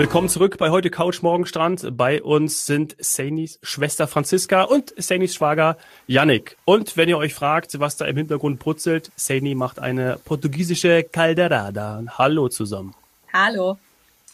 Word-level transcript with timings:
Willkommen 0.00 0.30
zurück 0.30 0.56
bei 0.56 0.70
heute 0.70 0.88
Couch 0.88 1.20
Morgenstrand. 1.20 1.94
Bei 1.94 2.22
uns 2.22 2.64
sind 2.64 2.96
Sainis 3.00 3.58
Schwester 3.62 4.08
Franziska 4.08 4.62
und 4.62 4.94
Sainis 4.96 5.34
Schwager 5.34 5.76
Yannick. 6.06 6.56
Und 6.64 6.96
wenn 6.96 7.10
ihr 7.10 7.18
euch 7.18 7.34
fragt, 7.34 7.78
was 7.80 7.98
da 7.98 8.06
im 8.06 8.16
Hintergrund 8.16 8.60
brutzelt, 8.60 9.12
Saini 9.16 9.54
macht 9.54 9.78
eine 9.78 10.18
portugiesische 10.24 11.02
Calderada. 11.02 12.02
Hallo 12.16 12.48
zusammen. 12.48 12.94
Hallo. 13.34 13.76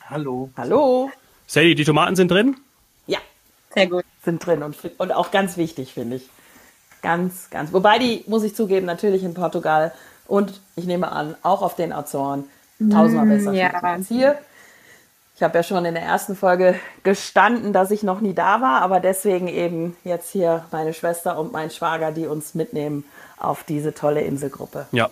Hallo. 0.09 0.51
Hallo. 0.57 1.11
Saini, 1.49 1.75
die 1.75 1.85
Tomaten 1.85 2.15
sind 2.15 2.31
drin? 2.31 2.55
Ja, 3.09 3.19
Sehr 3.75 3.89
gut. 3.89 4.05
sind 4.25 4.47
drin 4.47 4.63
und, 4.63 4.77
und 4.99 5.11
auch 5.11 5.33
ganz 5.33 5.57
wichtig, 5.57 5.95
finde 5.95 6.17
ich. 6.17 6.29
Ganz, 7.03 7.51
ganz. 7.51 7.73
Wobei 7.73 7.99
die, 7.99 8.23
muss 8.29 8.45
ich 8.45 8.55
zugeben, 8.55 8.87
natürlich 8.87 9.25
in 9.25 9.35
Portugal 9.35 9.93
und 10.29 10.61
ich 10.77 10.85
nehme 10.85 11.11
an, 11.11 11.35
auch 11.43 11.63
auf 11.63 11.75
den 11.75 11.93
Azoren 11.93 12.45
tausendmal 12.79 13.27
besser 13.27 13.53
ja. 13.53 13.71
schmecken 13.71 13.85
als 13.85 14.07
hier. 14.07 14.39
Ich 15.37 15.43
habe 15.43 15.59
ja 15.59 15.63
schon 15.63 15.85
in 15.85 15.93
der 15.93 16.03
ersten 16.03 16.35
Folge 16.35 16.77
gestanden, 17.03 17.75
dass 17.75 17.91
ich 17.91 18.03
noch 18.03 18.23
nie 18.23 18.33
da 18.33 18.63
war, 18.63 18.81
aber 18.81 19.01
deswegen 19.01 19.49
eben 19.49 19.95
jetzt 20.03 20.31
hier 20.33 20.65
meine 20.73 20.95
Schwester 20.95 21.39
und 21.39 21.53
mein 21.53 21.71
Schwager, 21.71 22.11
die 22.11 22.27
uns 22.27 22.55
mitnehmen 22.55 23.05
auf 23.37 23.63
diese 23.63 23.93
tolle 23.93 24.23
Inselgruppe. 24.23 24.87
Ja. 24.93 25.11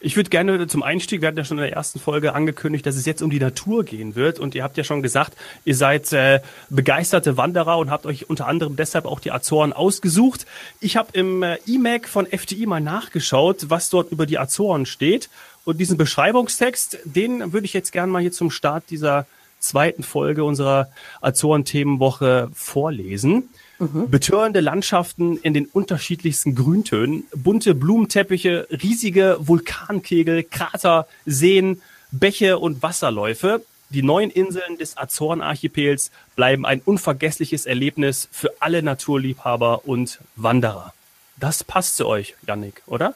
Ich 0.00 0.16
würde 0.16 0.30
gerne 0.30 0.66
zum 0.66 0.82
Einstieg, 0.82 1.20
wir 1.20 1.28
hatten 1.28 1.38
ja 1.38 1.44
schon 1.44 1.58
in 1.58 1.64
der 1.64 1.72
ersten 1.72 1.98
Folge 1.98 2.34
angekündigt, 2.34 2.86
dass 2.86 2.96
es 2.96 3.06
jetzt 3.06 3.20
um 3.22 3.28
die 3.28 3.38
Natur 3.38 3.84
gehen 3.84 4.14
wird. 4.14 4.38
Und 4.38 4.54
ihr 4.54 4.62
habt 4.62 4.76
ja 4.78 4.84
schon 4.84 5.02
gesagt, 5.02 5.34
ihr 5.64 5.74
seid 5.74 6.10
äh, 6.12 6.40
begeisterte 6.70 7.36
Wanderer 7.36 7.76
und 7.78 7.90
habt 7.90 8.06
euch 8.06 8.30
unter 8.30 8.46
anderem 8.46 8.76
deshalb 8.76 9.04
auch 9.04 9.20
die 9.20 9.32
Azoren 9.32 9.72
ausgesucht. 9.72 10.46
Ich 10.80 10.96
habe 10.96 11.08
im 11.12 11.42
äh, 11.42 11.58
E-Mac 11.66 12.08
von 12.08 12.26
FDI 12.26 12.66
mal 12.66 12.80
nachgeschaut, 12.80 13.68
was 13.68 13.90
dort 13.90 14.10
über 14.10 14.26
die 14.26 14.38
Azoren 14.38 14.86
steht. 14.86 15.28
Und 15.64 15.78
diesen 15.78 15.98
Beschreibungstext, 15.98 16.98
den 17.04 17.52
würde 17.52 17.66
ich 17.66 17.72
jetzt 17.72 17.90
gerne 17.90 18.12
mal 18.12 18.22
hier 18.22 18.32
zum 18.32 18.50
Start 18.50 18.84
dieser 18.90 19.26
zweiten 19.58 20.02
Folge 20.02 20.44
unserer 20.44 20.88
Azoren-Themenwoche 21.20 22.50
vorlesen. 22.54 23.48
Betörende 23.78 24.60
Landschaften 24.60 25.36
in 25.36 25.52
den 25.52 25.66
unterschiedlichsten 25.66 26.54
Grüntönen, 26.54 27.24
bunte 27.34 27.74
Blumenteppiche, 27.74 28.66
riesige 28.70 29.36
Vulkankegel, 29.40 30.44
Krater, 30.44 31.06
Seen, 31.26 31.82
Bäche 32.10 32.58
und 32.58 32.82
Wasserläufe. 32.82 33.62
Die 33.90 34.02
neuen 34.02 34.30
Inseln 34.30 34.78
des 34.78 34.96
Azorenarchipels 34.96 36.10
bleiben 36.36 36.64
ein 36.64 36.80
unvergessliches 36.84 37.66
Erlebnis 37.66 38.28
für 38.32 38.50
alle 38.60 38.82
Naturliebhaber 38.82 39.86
und 39.86 40.20
Wanderer. 40.36 40.94
Das 41.36 41.62
passt 41.62 41.96
zu 41.96 42.06
euch, 42.06 42.34
Yannick, 42.46 42.82
oder? 42.86 43.14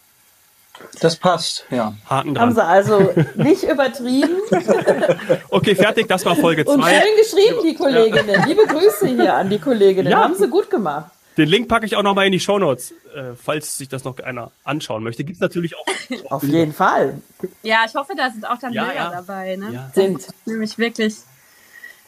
Das 1.00 1.16
passt, 1.16 1.64
ja. 1.70 1.94
Haken 2.08 2.38
Haben 2.38 2.54
dran. 2.54 2.54
sie 2.54 2.64
also 2.64 3.12
nicht 3.36 3.62
übertrieben 3.62 4.36
Okay, 5.50 5.74
fertig, 5.74 6.08
das 6.08 6.24
war 6.24 6.36
Folge 6.36 6.64
und 6.64 6.82
2. 6.82 6.90
schön 7.00 7.16
geschrieben, 7.16 7.58
die 7.64 7.74
Kolleginnen. 7.74 8.44
Liebe 8.46 8.66
Grüße 8.66 9.06
hier 9.08 9.34
an 9.34 9.48
die 9.48 9.58
Kolleginnen. 9.58 10.10
Ja. 10.10 10.24
Haben 10.24 10.34
sie 10.34 10.48
gut 10.48 10.68
gemacht. 10.70 11.10
Den 11.36 11.48
Link 11.48 11.68
packe 11.68 11.86
ich 11.86 11.96
auch 11.96 12.02
nochmal 12.02 12.26
in 12.26 12.32
die 12.32 12.40
Shownotes, 12.40 12.90
äh, 13.14 13.34
falls 13.42 13.78
sich 13.78 13.88
das 13.88 14.04
noch 14.04 14.18
einer 14.18 14.50
anschauen 14.64 15.02
möchte. 15.02 15.24
Gibt's 15.24 15.40
natürlich 15.40 15.74
auch. 15.76 15.86
Auf 16.30 16.42
jeden 16.42 16.74
Fall. 16.74 17.20
Ja, 17.62 17.84
ich 17.86 17.94
hoffe, 17.94 18.12
da 18.16 18.30
sind 18.30 18.44
auch 18.48 18.58
dann 18.58 18.72
Ja, 18.72 18.84
Bilder 18.84 18.96
ja. 18.98 19.10
dabei. 19.10 19.56
Ne? 19.56 19.70
Ja. 19.72 19.90
Sind. 19.94 20.26
Nämlich 20.44 20.76
wirklich, 20.76 21.14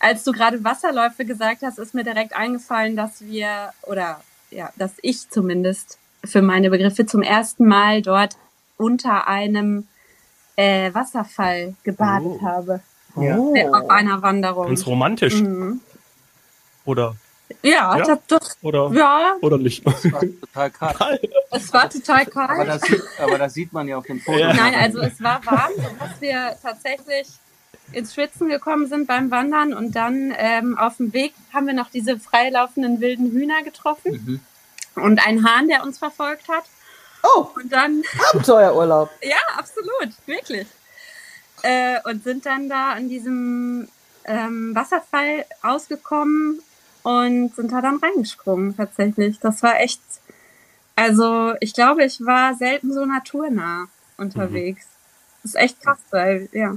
als 0.01 0.25
du 0.25 0.33
gerade 0.33 0.63
Wasserläufe 0.65 1.25
gesagt 1.25 1.63
hast, 1.63 1.79
ist 1.79 1.95
mir 1.95 2.05
direkt 2.05 2.35
eingefallen, 2.35 2.97
dass 2.97 3.23
wir, 3.25 3.73
oder 3.83 4.21
ja, 4.51 4.71
dass 4.77 4.93
ich 5.03 5.31
zumindest 5.31 5.99
für 6.25 6.43
meine 6.43 6.69
Begriffe 6.71 7.07
zum 7.07 7.23
ersten 7.23 7.67
Mal 7.67 8.03
dort 8.03 8.35
unter 8.83 9.27
einem 9.29 9.87
äh, 10.57 10.93
Wasserfall 10.93 11.75
gebadet 11.85 12.39
Oh. 12.41 12.43
habe. 12.43 12.81
Ja. 13.17 13.37
Oh. 13.37 13.55
Auf 13.75 13.91
einer 13.91 14.23
Wanderung. 14.23 14.67
Ganz 14.69 14.87
romantisch. 14.87 15.41
Mhm. 15.41 15.81
Oder, 16.85 17.15
Ja, 17.63 17.97
Ja? 17.99 18.05
Das, 18.05 18.19
das, 18.29 18.57
oder, 18.63 18.91
ja, 18.93 19.35
oder 19.41 19.59
nicht. 19.59 19.87
Das 19.87 20.11
war 20.13 20.21
total 20.21 20.71
kalt. 20.71 21.31
es 21.51 21.73
war 21.73 21.89
total 21.91 22.23
Aber 22.23 22.31
kalt. 22.57 22.69
das, 22.69 22.83
sieht, 22.83 23.03
aber 23.21 23.39
das 23.39 23.55
sieht 23.55 23.73
man 23.73 23.87
ja 23.89 23.97
auf 23.99 24.07
dem 24.07 24.21
Foto. 24.21 24.39
Ja. 24.39 24.53
Nein, 24.55 24.75
also 24.75 25.01
es 25.01 25.23
war 25.23 25.45
warm, 25.47 25.71
dass 26.01 26.21
wir 26.21 26.57
tatsächlich 26.63 27.29
ins 27.93 28.15
Schwitzen 28.15 28.49
gekommen 28.49 28.87
sind 28.89 29.07
beim 29.07 29.31
Wandern 29.31 29.75
und 29.75 29.95
dann 29.95 30.33
ähm, 30.39 30.79
auf 30.79 30.97
dem 30.97 31.13
Weg 31.13 31.35
haben 31.53 31.67
wir 31.67 31.75
noch 31.75 31.91
diese 31.91 32.19
freilaufenden 32.19 33.01
wilden 33.03 33.31
Hühner 33.33 33.63
getroffen 33.63 34.41
Mhm. 34.97 35.03
und 35.03 35.27
einen 35.27 35.47
Hahn, 35.47 35.69
der 35.69 35.83
uns 35.85 35.99
verfolgt 35.99 36.49
hat. 36.49 36.65
Oh, 37.23 37.49
Und 37.55 37.73
dann, 37.73 38.03
Abenteuerurlaub. 38.33 39.11
ja, 39.23 39.37
absolut, 39.57 40.11
wirklich. 40.27 40.67
Äh, 41.63 41.99
und 42.05 42.25
sind 42.25 42.45
dann 42.47 42.69
da 42.69 42.93
an 42.93 43.09
diesem 43.09 43.89
ähm, 44.25 44.75
Wasserfall 44.75 45.45
ausgekommen 45.63 46.61
und 47.05 47.55
sind 47.55 47.71
da 47.73 47.81
dann 47.81 47.99
reingesprungen 47.99 48.77
tatsächlich. 48.77 49.39
Das 49.41 49.63
war 49.63 49.79
echt, 49.81 50.01
also 50.97 51.55
ich 51.61 51.75
glaube, 51.75 52.05
ich 52.05 52.25
war 52.25 52.55
selten 52.55 52.93
so 52.93 53.05
naturnah 53.05 53.87
unterwegs. 54.19 54.87
Das 55.43 55.53
ist 55.53 55.61
echt 55.61 55.81
krass, 55.83 55.99
weil, 56.11 56.49
ja. 56.53 56.77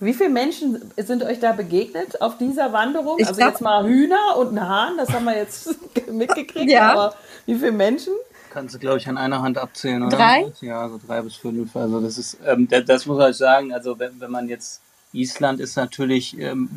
Wie 0.00 0.14
viele 0.14 0.30
Menschen 0.30 0.92
sind 0.96 1.24
euch 1.24 1.40
da 1.40 1.50
begegnet 1.52 2.20
auf 2.20 2.38
dieser 2.38 2.72
Wanderung? 2.72 3.18
Ich 3.18 3.26
also 3.26 3.38
glaub- 3.38 3.50
jetzt 3.50 3.60
mal 3.60 3.84
Hühner 3.84 4.36
und 4.36 4.52
ein 4.56 4.68
Hahn, 4.68 4.96
das 4.96 5.12
haben 5.12 5.24
wir 5.24 5.36
jetzt 5.36 5.74
mitgekriegt. 6.12 6.70
Ja. 6.70 6.92
Aber 6.92 7.14
wie 7.46 7.54
viele 7.56 7.72
Menschen? 7.72 8.12
Kannst 8.50 8.74
du, 8.74 8.78
glaube 8.78 8.98
ich, 8.98 9.08
an 9.08 9.18
einer 9.18 9.42
Hand 9.42 9.58
abzählen, 9.58 10.02
oder? 10.02 10.16
Drei? 10.16 10.52
Ja, 10.60 10.88
so 10.88 11.00
drei 11.06 11.22
bis 11.22 11.36
fünf. 11.36 11.74
Also 11.76 12.00
das 12.00 12.18
ist, 12.18 12.38
ähm, 12.46 12.68
das, 12.68 12.84
das 12.84 13.06
muss 13.06 13.28
ich 13.28 13.36
sagen, 13.36 13.72
also 13.72 13.98
wenn, 13.98 14.20
wenn 14.20 14.30
man 14.30 14.48
jetzt, 14.48 14.80
Island 15.12 15.60
ist 15.60 15.76
natürlich, 15.76 16.38
ähm, 16.38 16.68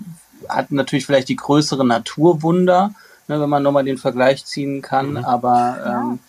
hat 0.47 0.71
natürlich 0.71 1.05
vielleicht 1.05 1.29
die 1.29 1.35
größere 1.35 1.85
Naturwunder, 1.85 2.93
ne, 3.27 3.39
wenn 3.39 3.49
man 3.49 3.63
nochmal 3.63 3.83
den 3.83 3.97
Vergleich 3.97 4.45
ziehen 4.45 4.81
kann, 4.81 5.17
aber 5.17 5.77
ähm, 5.85 6.19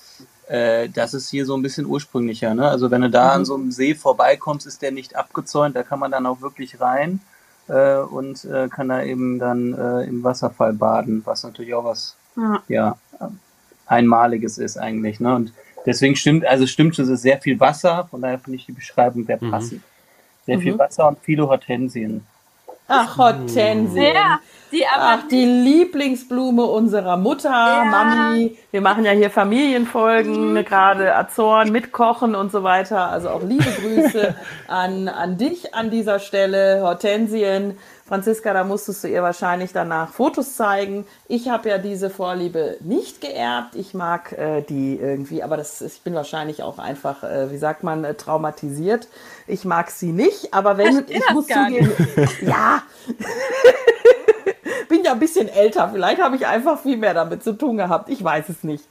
äh, 0.49 0.89
das 0.89 1.15
ist 1.15 1.31
hier 1.31 1.47
so 1.47 1.57
ein 1.57 1.63
bisschen 1.63 1.87
ursprünglicher. 1.87 2.55
Ne? 2.55 2.69
Also 2.69 2.91
wenn 2.91 3.03
du 3.03 3.11
da 3.11 3.31
an 3.31 3.45
so 3.45 3.55
einem 3.55 3.73
See 3.73 3.95
vorbeikommst, 3.95 4.67
ist 4.67 4.83
der 4.83 4.93
nicht 4.93 5.17
abgezäunt, 5.17 5.77
da 5.77 5.83
kann 5.83 5.99
man 5.99 6.11
dann 6.11 6.27
auch 6.27 6.41
wirklich 6.41 6.81
rein 6.81 7.21
äh, 7.69 7.97
und 7.97 8.45
äh, 8.45 8.69
kann 8.69 8.89
da 8.89 9.03
eben 9.03 9.39
dann 9.39 9.73
äh, 9.75 10.03
im 10.05 10.23
Wasserfall 10.25 10.73
baden, 10.73 11.23
was 11.25 11.45
natürlich 11.45 11.75
auch 11.75 11.85
was 11.85 12.17
ja. 12.37 12.63
ja, 12.69 12.97
einmaliges 13.93 14.59
ist 14.59 14.79
eigentlich. 14.79 15.21
Ne? 15.21 15.35
Und 15.35 15.53
deswegen 15.87 16.17
stimmt, 16.17 16.47
also 16.47 16.67
stimmt, 16.67 16.99
es 16.99 17.09
ist 17.09 17.23
sehr 17.23 17.39
viel 17.39 17.61
Wasser, 17.61 18.09
von 18.11 18.23
daher 18.23 18.39
finde 18.39 18.57
ich 18.57 18.67
die 18.67 18.73
Beschreibung 18.73 19.25
sehr 19.25 19.37
passend. 19.37 19.83
Sehr 20.47 20.59
viel 20.59 20.77
Wasser 20.77 21.07
und 21.07 21.19
viele 21.21 21.47
Hortensien. 21.47 22.27
Ach, 22.89 23.17
Hortensien. 23.17 24.15
Ja, 24.15 24.41
die 24.73 24.85
Ach, 24.87 25.29
die 25.31 25.45
Lieblingsblume 25.45 26.65
unserer 26.65 27.17
Mutter, 27.17 27.85
Mami. 27.85 28.57
Wir 28.71 28.81
machen 28.81 29.05
ja 29.05 29.13
hier 29.13 29.31
Familienfolgen, 29.31 30.55
ne, 30.55 30.65
gerade 30.65 31.15
Azoren 31.15 31.71
mit 31.71 31.93
Kochen 31.93 32.35
und 32.35 32.51
so 32.51 32.63
weiter. 32.65 33.09
Also 33.09 33.31
auch 33.31 33.43
liebe 33.43 33.65
Grüße 33.65 34.35
an, 34.69 35.09
an 35.09 35.39
dich 35.39 35.75
an 35.75 35.91
dieser 35.91 36.19
Stelle, 36.19 36.81
Hortensien. 36.83 37.79
Franziska, 38.13 38.53
da 38.53 38.63
musstest 38.63 39.05
du 39.05 39.09
ihr 39.09 39.23
wahrscheinlich 39.23 39.73
danach 39.73 40.13
Fotos 40.13 40.55
zeigen. 40.55 41.07
Ich 41.29 41.49
habe 41.49 41.71
ja 41.71 41.79
diese 41.79 42.11
Vorliebe 42.11 42.77
nicht 42.81 43.23
geerbt. 43.23 43.75
Ich 43.75 43.95
mag 43.95 44.33
äh, 44.33 44.61
die 44.61 44.99
irgendwie, 44.99 45.43
aber 45.43 45.57
das 45.57 45.81
ist, 45.81 45.97
ich 45.97 46.03
bin 46.03 46.13
wahrscheinlich 46.13 46.63
auch 46.63 46.79
einfach, 46.79 47.23
äh, 47.25 47.51
wie 47.51 47.57
sagt 47.57 47.85
man, 47.85 48.05
äh, 48.05 48.13
traumatisiert. 48.13 49.09
Ich 49.47 49.65
mag 49.65 49.91
sie 49.91 50.13
nicht, 50.13 50.53
aber 50.53 50.77
wenn 50.77 51.07
ich 51.09 51.23
muss 51.33 51.47
zugeben, 51.47 51.91
ja, 52.43 52.83
bin 54.93 55.05
ja 55.05 55.13
ein 55.13 55.19
bisschen 55.19 55.49
älter. 55.49 55.89
Vielleicht 55.91 56.21
habe 56.21 56.37
ich 56.37 56.47
einfach 56.47 56.79
viel 56.79 56.99
mehr 56.99 57.15
damit 57.15 57.43
zu 57.43 57.55
tun 57.55 57.79
gehabt. 57.79 58.11
Ich 58.11 58.23
weiß 58.23 58.51
es 58.51 58.63
nicht. 58.63 58.85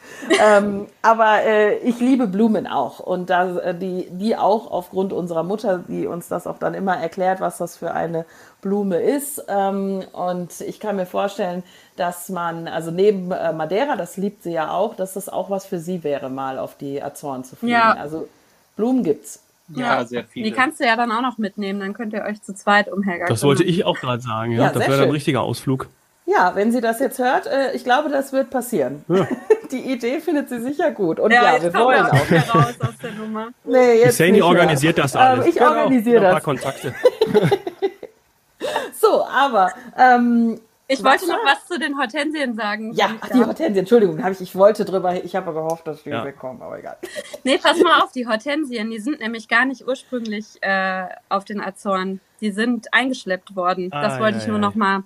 ähm, 0.43 0.87
aber 1.03 1.43
äh, 1.43 1.77
ich 1.77 1.99
liebe 1.99 2.25
Blumen 2.25 2.65
auch. 2.65 2.99
Und 2.99 3.29
da, 3.29 3.55
äh, 3.57 3.75
die, 3.75 4.07
die 4.09 4.35
auch 4.35 4.71
aufgrund 4.71 5.13
unserer 5.13 5.43
Mutter, 5.43 5.77
die 5.77 6.07
uns 6.07 6.27
das 6.27 6.47
auch 6.47 6.57
dann 6.57 6.73
immer 6.73 6.97
erklärt, 6.97 7.39
was 7.39 7.59
das 7.59 7.77
für 7.77 7.93
eine 7.93 8.25
Blume 8.61 8.99
ist. 8.99 9.45
Ähm, 9.47 10.03
und 10.13 10.59
ich 10.61 10.79
kann 10.79 10.95
mir 10.95 11.05
vorstellen, 11.05 11.61
dass 11.97 12.29
man, 12.29 12.67
also 12.67 12.89
neben 12.89 13.31
äh, 13.31 13.53
Madeira, 13.53 13.95
das 13.95 14.17
liebt 14.17 14.41
sie 14.41 14.53
ja 14.53 14.71
auch, 14.71 14.95
dass 14.95 15.13
das 15.13 15.29
auch 15.29 15.51
was 15.51 15.67
für 15.67 15.77
sie 15.77 16.03
wäre, 16.03 16.31
mal 16.31 16.57
auf 16.57 16.75
die 16.77 17.03
Azoren 17.03 17.43
zu 17.43 17.55
fliegen. 17.55 17.73
Ja. 17.73 17.93
Also 17.93 18.27
Blumen 18.75 19.03
gibt's. 19.03 19.43
Ja, 19.75 20.03
sehr 20.05 20.23
viele. 20.25 20.45
Die 20.45 20.51
kannst 20.51 20.79
du 20.79 20.85
ja 20.85 20.95
dann 20.95 21.11
auch 21.11 21.21
noch 21.21 21.37
mitnehmen, 21.37 21.79
dann 21.79 21.93
könnt 21.93 22.13
ihr 22.13 22.23
euch 22.23 22.41
zu 22.41 22.53
zweit 22.53 22.91
umhergehen. 22.91 23.27
Das 23.29 23.43
wollte 23.43 23.63
ich 23.63 23.85
auch 23.85 23.97
gerade 23.99 24.21
sagen, 24.21 24.51
ja. 24.51 24.63
Ja, 24.63 24.69
das 24.69 24.81
wäre 24.87 24.97
dann 24.97 25.05
ein 25.05 25.11
richtiger 25.11 25.41
Ausflug. 25.41 25.87
Ja, 26.25 26.55
wenn 26.55 26.71
sie 26.71 26.81
das 26.81 26.99
jetzt 26.99 27.19
hört, 27.19 27.47
äh, 27.47 27.73
ich 27.73 27.83
glaube, 27.83 28.09
das 28.09 28.31
wird 28.31 28.49
passieren. 28.51 29.03
Die 29.71 29.79
Idee 29.91 30.19
findet 30.19 30.49
sie 30.49 30.59
sicher 30.61 30.91
gut. 30.91 31.19
Und 31.19 31.31
Ja, 31.31 31.43
ja, 31.43 31.53
jetzt 31.53 31.63
wir 31.63 31.73
wollen 31.73 31.97
wir 31.97 32.05
auch 32.05 32.13
auch. 32.13 32.19
nicht 32.19 32.31
mehr 32.31 32.49
raus 32.49 32.73
aus 32.81 32.97
der 33.01 33.11
Nummer. 33.13 33.47
Nee, 33.63 33.93
Die 33.95 33.99
jetzt 34.01 34.17
Saini 34.17 34.31
nicht 34.33 34.43
organisiert 34.43 34.97
mehr. 34.97 35.03
das 35.05 35.15
alles. 35.15 35.45
Ähm, 35.45 35.49
ich 35.49 35.55
Genau, 35.57 35.69
organisiere 35.71 36.17
ein 36.17 36.23
paar 36.23 36.33
das. 36.35 36.43
Kontakte. 36.43 36.95
So, 38.99 39.25
aber 39.25 39.71
ähm, 39.97 40.59
Ich 40.93 41.03
wollte 41.03 41.27
noch 41.27 41.43
was 41.45 41.67
zu 41.67 41.79
den 41.79 41.97
Hortensien 41.97 42.55
sagen. 42.55 42.93
ja, 42.93 43.11
ach, 43.21 43.29
die. 43.29 43.39
Hortensien, 43.39 43.77
Entschuldigung, 43.77 44.21
hab 44.23 44.31
ich, 44.33 44.41
ich 44.41 44.55
wollte 44.55 44.83
drüber, 44.85 45.23
ich 45.23 45.35
habe 45.35 45.53
gehofft, 45.53 45.87
dass 45.87 46.03
die 46.03 46.09
Ja. 46.09 46.23
wegkommen, 46.25 46.61
aber 46.61 46.79
egal. 46.79 46.97
Nee, 47.43 47.57
pass 47.57 47.81
mal 47.81 48.01
auf, 48.01 48.11
die 48.11 48.27
Hortensien, 48.27 48.89
die 48.91 48.99
sind 48.99 49.19
nämlich 49.19 49.47
gar 49.47 49.65
nicht 49.65 49.87
ursprünglich 49.87 50.45
äh, 50.61 51.05
auf 51.29 51.45
den 51.45 51.61
Azoren. 51.61 52.19
Die 52.41 52.51
sind 52.51 52.93
eingeschleppt 52.93 53.55
worden. 53.55 53.89
Ah, 53.91 54.01
das 54.01 54.19
wollte 54.19 54.37
ja, 54.37 54.41
ich 54.43 54.47
nur 54.47 54.57
ja. 54.57 54.61
noch 54.61 54.75
mal 54.75 55.03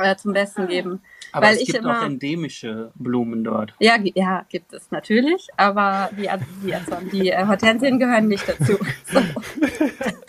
äh, 0.00 0.16
zum 0.16 0.32
Besten 0.32 0.66
geben. 0.68 1.02
Aber 1.32 1.46
Weil 1.46 1.54
es 1.56 1.60
ich 1.62 1.66
gibt 1.66 1.78
immer- 1.80 2.00
auch 2.00 2.04
endemische 2.04 2.92
Blumen 2.94 3.42
dort. 3.44 3.74
Ja, 3.80 3.96
ja, 4.14 4.44
gibt 4.48 4.72
es 4.72 4.90
natürlich, 4.92 5.48
aber 5.56 6.08
die, 6.12 6.28
die, 6.64 6.74
Azoren- 6.74 7.10
die 7.10 7.30
äh, 7.30 7.44
Hortensien 7.46 7.98
gehören 7.98 8.28
nicht 8.28 8.48
dazu. 8.48 8.78
So. 9.06 9.20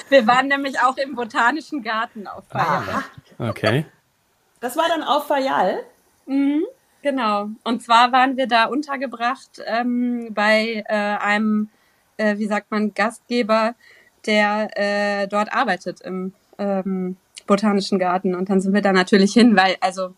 Wir 0.10 0.28
waren 0.28 0.48
nämlich 0.48 0.80
auch 0.82 0.98
im 0.98 1.16
Botanischen 1.16 1.82
Garten 1.84 2.28
auf 2.28 2.44
Feier. 2.48 3.04
Okay. 3.40 3.86
Das 4.60 4.78
war 4.78 4.88
dann 4.88 5.04
auf 5.04 5.28
Fayal. 5.28 5.84
Mhm, 6.26 6.66
genau. 7.02 7.50
Und 7.64 7.84
zwar 7.84 8.12
waren 8.12 8.38
wir 8.38 8.48
da 8.48 8.66
untergebracht 8.66 9.62
ähm, 9.66 10.30
bei 10.32 10.84
äh, 10.88 10.94
einem, 10.94 11.70
äh, 12.18 12.38
wie 12.38 12.48
sagt 12.48 12.72
man, 12.72 12.94
Gastgeber, 12.94 13.76
der 14.26 14.70
äh, 14.76 15.28
dort 15.28 15.54
arbeitet 15.54 16.02
im 16.02 16.34
ähm, 16.58 17.18
Botanischen 17.46 18.00
Garten. 18.00 18.34
Und 18.34 18.50
dann 18.50 18.62
sind 18.62 18.74
wir 18.74 18.82
da 18.82 18.92
natürlich 18.92 19.34
hin, 19.34 19.56
weil, 19.56 19.76
also, 19.82 20.14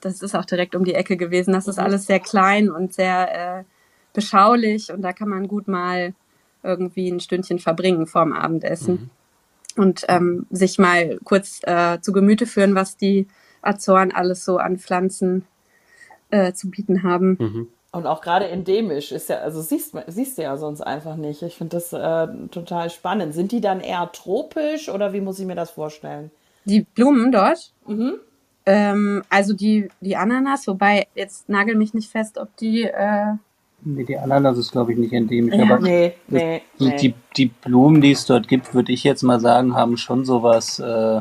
das 0.00 0.20
ist 0.20 0.34
auch 0.34 0.44
direkt 0.44 0.74
um 0.74 0.84
die 0.84 0.94
Ecke 0.94 1.16
gewesen. 1.16 1.52
Das 1.52 1.68
ist 1.68 1.78
alles 1.78 2.06
sehr 2.06 2.18
klein 2.18 2.70
und 2.70 2.92
sehr 2.92 3.60
äh, 3.60 3.64
beschaulich 4.12 4.92
und 4.92 5.02
da 5.02 5.12
kann 5.12 5.28
man 5.28 5.48
gut 5.48 5.68
mal 5.68 6.14
irgendwie 6.62 7.08
ein 7.08 7.20
Stündchen 7.20 7.58
verbringen 7.58 8.06
vorm 8.06 8.32
Abendessen 8.32 9.10
und 9.76 10.04
ähm, 10.08 10.46
sich 10.50 10.78
mal 10.78 11.18
kurz 11.24 11.60
äh, 11.64 12.00
zu 12.00 12.12
Gemüte 12.12 12.46
führen, 12.46 12.74
was 12.74 12.96
die 12.96 13.26
Azoren 13.62 14.12
alles 14.12 14.44
so 14.44 14.58
an 14.58 14.78
Pflanzen 14.78 15.44
äh, 16.30 16.52
zu 16.52 16.70
bieten 16.70 17.02
haben. 17.02 17.36
Mhm. 17.40 17.68
Und 17.94 18.06
auch 18.06 18.22
gerade 18.22 18.48
endemisch 18.48 19.12
ist 19.12 19.28
ja, 19.28 19.36
also 19.40 19.60
siehst, 19.60 19.94
siehst 20.06 20.38
du 20.38 20.42
ja 20.42 20.56
sonst 20.56 20.80
einfach 20.80 21.16
nicht. 21.16 21.42
Ich 21.42 21.56
finde 21.56 21.76
das 21.76 21.92
äh, 21.92 22.26
total 22.50 22.88
spannend. 22.90 23.34
Sind 23.34 23.52
die 23.52 23.60
dann 23.60 23.80
eher 23.80 24.10
tropisch 24.12 24.88
oder 24.88 25.12
wie 25.12 25.20
muss 25.20 25.38
ich 25.38 25.46
mir 25.46 25.54
das 25.56 25.70
vorstellen? 25.72 26.30
Die 26.64 26.82
Blumen 26.82 27.32
dort, 27.32 27.72
Mhm. 27.86 28.14
ähm, 28.64 29.22
also 29.28 29.52
die, 29.52 29.88
die 30.00 30.16
Ananas, 30.16 30.66
wobei 30.66 31.06
jetzt 31.14 31.48
nagel 31.50 31.74
mich 31.74 31.92
nicht 31.92 32.10
fest, 32.10 32.38
ob 32.38 32.56
die, 32.56 32.84
äh, 32.84 33.34
Nee, 33.84 34.04
die 34.04 34.16
Ananas 34.16 34.58
ist, 34.58 34.70
glaube 34.70 34.92
ich, 34.92 34.98
nicht 34.98 35.12
endemisch. 35.12 35.56
Ja. 35.56 35.64
Aber 35.64 35.80
Nee, 35.80 36.14
nee, 36.28 36.62
die, 36.78 36.84
nee. 36.86 36.96
die, 36.98 37.14
die 37.36 37.46
Blumen, 37.46 38.00
die 38.00 38.12
es 38.12 38.24
dort 38.26 38.46
gibt, 38.46 38.74
würde 38.74 38.92
ich 38.92 39.02
jetzt 39.02 39.22
mal 39.22 39.40
sagen, 39.40 39.74
haben 39.74 39.96
schon 39.96 40.24
sowas 40.24 40.78
äh, 40.78 41.20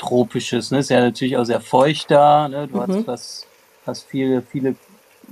Tropisches. 0.00 0.70
Ne? 0.70 0.78
Ist 0.78 0.90
ja 0.90 1.00
natürlich 1.00 1.36
auch 1.36 1.44
sehr 1.44 1.60
feucht 1.60 2.10
da. 2.10 2.48
Ne? 2.48 2.66
Du 2.68 2.78
Mhm. 2.78 2.80
hast, 2.98 3.06
was, 3.06 3.46
hast 3.86 4.04
viele, 4.08 4.40
viele, 4.42 4.74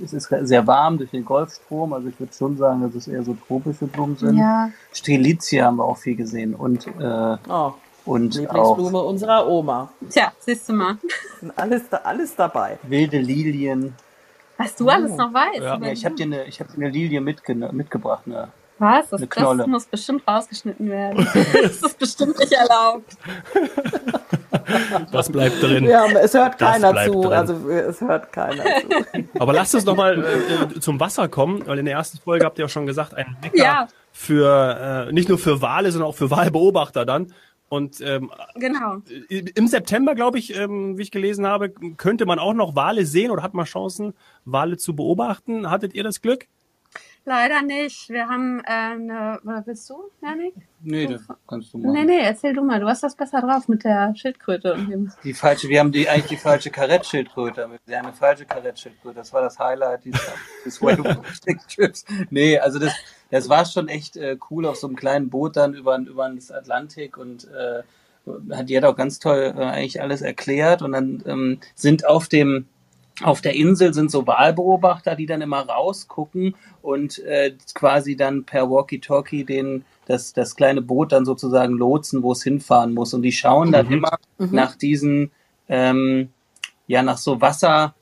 es 0.03 0.13
ist 0.13 0.29
sehr 0.43 0.65
warm 0.67 0.97
durch 0.97 1.09
den 1.11 1.25
Golfstrom. 1.25 1.91
Also 1.93 2.07
ich 2.09 2.19
würde 2.19 2.31
schon 2.33 2.55
sagen, 2.57 2.81
dass 2.83 2.93
es 2.95 3.07
eher 3.07 3.23
so 3.23 3.35
tropische 3.47 3.85
Blumen 3.87 4.15
sind. 4.15 4.37
ja, 4.37 4.69
Strelitzia 4.93 5.65
haben 5.65 5.77
wir 5.77 5.85
auch 5.85 5.97
viel 5.97 6.15
gesehen. 6.15 6.53
Und, 6.53 6.85
äh, 6.87 7.37
Oh, 7.49 7.73
und 8.05 8.33
auch 8.35 8.41
Lieblingsblume 8.41 8.99
unserer 9.01 9.47
Oma. 9.47 9.91
tja, 10.09 10.31
siehst 10.39 10.69
du 10.69 10.73
mal, 10.73 10.97
Sind 11.41 11.51
Alles, 11.57 11.81
alles 12.03 12.35
dabei. 12.35 12.77
wilde 12.83 13.17
Lilien. 13.19 13.95
was 14.57 14.75
du 14.75 14.87
alles 14.89 15.15
noch 15.15 15.33
weißt. 15.33 15.61
Ja. 15.63 15.77
Ja, 15.77 15.91
ich 15.91 16.05
habe 16.05 16.15
dir 16.15 16.23
eine, 16.25 16.43
ich 16.45 16.59
hab 16.59 16.67
dir 16.67 16.75
eine 16.75 16.89
Lilie 16.89 17.21
mitge 17.21 17.55
mitgebracht. 17.55 18.27
Ne? 18.27 18.49
Was? 18.77 19.09
Das, 19.09 19.19
eine 19.19 19.27
Knolle. 19.27 19.57
das 19.59 19.67
muss 19.67 19.85
bestimmt 19.85 20.23
rausgeschnitten 20.27 20.89
werden. 20.89 21.27
das 21.63 21.81
ist 21.81 21.97
bestimmt 21.99 22.37
nicht 22.39 22.51
erlaubt. 22.53 23.17
Was 25.11 25.29
bleibt 25.31 25.61
drin? 25.61 25.85
Ja, 25.85 26.05
aber 26.05 26.21
es 26.21 26.33
hört 26.33 26.59
Das 26.61 26.71
keiner 26.73 26.91
bleibt 26.91 27.13
zu. 27.13 27.21
drin. 27.21 27.33
Also 27.33 27.69
es 27.69 28.01
hört 28.01 28.31
keiner 28.33 28.63
zu. 28.63 29.27
Aber 29.39 29.53
lasst 29.53 29.75
uns 29.75 29.85
nochmal 29.85 30.23
äh, 30.75 30.79
zum 30.79 30.99
Wasser 30.99 31.27
kommen, 31.27 31.65
weil 31.65 31.79
in 31.79 31.85
der 31.85 31.95
ersten 31.95 32.17
Folge 32.19 32.45
habt 32.45 32.59
ihr 32.59 32.65
auch 32.65 32.69
schon 32.69 32.85
gesagt, 32.85 33.13
ein 33.15 33.35
Wecker 33.41 33.57
Ja. 33.57 33.87
für 34.11 35.07
äh, 35.09 35.13
nicht 35.13 35.29
nur 35.29 35.37
für 35.37 35.61
Wale, 35.61 35.91
sondern 35.91 36.09
auch 36.09 36.15
für 36.15 36.29
Walbeobachter 36.31 37.05
dann. 37.05 37.33
Und 37.69 38.01
ähm, 38.01 38.31
Genau. 38.55 38.97
im 39.29 39.67
September, 39.67 40.15
glaube 40.15 40.39
ich, 40.39 40.55
ähm, 40.57 40.97
wie 40.97 41.03
ich 41.03 41.11
gelesen 41.11 41.45
habe, 41.45 41.69
könnte 41.97 42.25
man 42.25 42.39
auch 42.39 42.53
noch 42.53 42.75
Wale 42.75 43.05
sehen 43.05 43.29
oder 43.29 43.43
hat 43.43 43.53
man 43.53 43.65
Chancen, 43.65 44.13
Wale 44.45 44.77
zu 44.77 44.95
beobachten. 44.95 45.69
Hattet 45.69 45.93
ihr 45.93 46.03
das 46.03 46.21
Glück? 46.21 46.47
Leider 47.29 47.61
nicht. 47.61 48.09
Wir 48.09 48.27
haben 48.27 48.59
äh, 48.61 48.71
eine. 48.71 49.39
Oder 49.43 49.61
willst 49.67 49.87
du, 49.87 50.09
Janik? 50.19 50.55
Nee, 50.81 51.05
das 51.05 51.21
kannst 51.47 51.71
du 51.71 51.77
machen. 51.77 51.93
Nee, 51.93 52.03
nee, 52.05 52.21
erzähl 52.23 52.55
du 52.55 52.63
mal. 52.63 52.79
Du 52.79 52.87
hast 52.87 53.03
das 53.03 53.15
besser 53.15 53.39
drauf 53.41 53.67
mit 53.67 53.83
der 53.83 54.15
Schildkröte 54.15 54.73
und 54.73 54.89
dem. 54.89 55.11
Die 55.23 55.35
falsche, 55.35 55.69
wir 55.69 55.79
haben 55.79 55.91
die, 55.91 56.09
eigentlich 56.09 56.25
die 56.25 56.37
falsche 56.37 56.71
Karettschildkröte. 56.71 57.69
Wir 57.85 57.97
haben 57.99 58.07
eine 58.07 58.15
falsche 58.15 58.45
Karettschildkröte. 58.45 59.17
Das 59.17 59.31
war 59.31 59.43
das 59.43 59.59
Highlight 59.59 60.05
dieses, 60.05 60.27
des 60.65 60.81
Whale-Watching-Trips. 60.81 62.05
Nee, 62.31 62.57
also 62.57 62.79
das, 62.79 62.95
das 63.29 63.47
war 63.47 63.63
schon 63.63 63.89
echt 63.89 64.17
äh, 64.17 64.35
cool 64.49 64.65
auf 64.65 64.77
so 64.77 64.87
einem 64.87 64.95
kleinen 64.95 65.29
Boot 65.29 65.55
dann 65.55 65.75
über, 65.75 65.99
über 65.99 66.27
das 66.29 66.49
Atlantik 66.49 67.15
und 67.15 67.47
äh, 67.51 67.83
hat, 68.55 68.69
die 68.69 68.75
hat 68.75 68.85
auch 68.85 68.95
ganz 68.95 69.19
toll 69.19 69.53
äh, 69.55 69.61
eigentlich 69.61 70.01
alles 70.01 70.23
erklärt 70.23 70.81
und 70.81 70.93
dann 70.93 71.23
ähm, 71.27 71.59
sind 71.75 72.07
auf 72.07 72.27
dem 72.27 72.65
auf 73.23 73.41
der 73.41 73.53
Insel 73.55 73.93
sind 73.93 74.11
so 74.11 74.25
Wahlbeobachter, 74.27 75.15
die 75.15 75.25
dann 75.25 75.41
immer 75.41 75.67
rausgucken 75.67 76.55
und 76.81 77.19
äh, 77.19 77.53
quasi 77.73 78.15
dann 78.15 78.45
per 78.45 78.69
Walkie-Talkie 78.69 79.43
den 79.43 79.83
das, 80.05 80.33
das 80.33 80.55
kleine 80.55 80.81
Boot 80.81 81.11
dann 81.11 81.25
sozusagen 81.25 81.73
lotsen, 81.73 82.23
wo 82.23 82.31
es 82.31 82.41
hinfahren 82.43 82.93
muss. 82.93 83.13
Und 83.13 83.21
die 83.21 83.31
schauen 83.31 83.71
dann 83.71 83.91
immer 83.91 84.17
nach 84.37 84.75
diesen, 84.75 85.31
ähm, 85.67 86.29
ja, 86.87 87.03
nach 87.03 87.17
so 87.17 87.41
Wasser. 87.41 87.93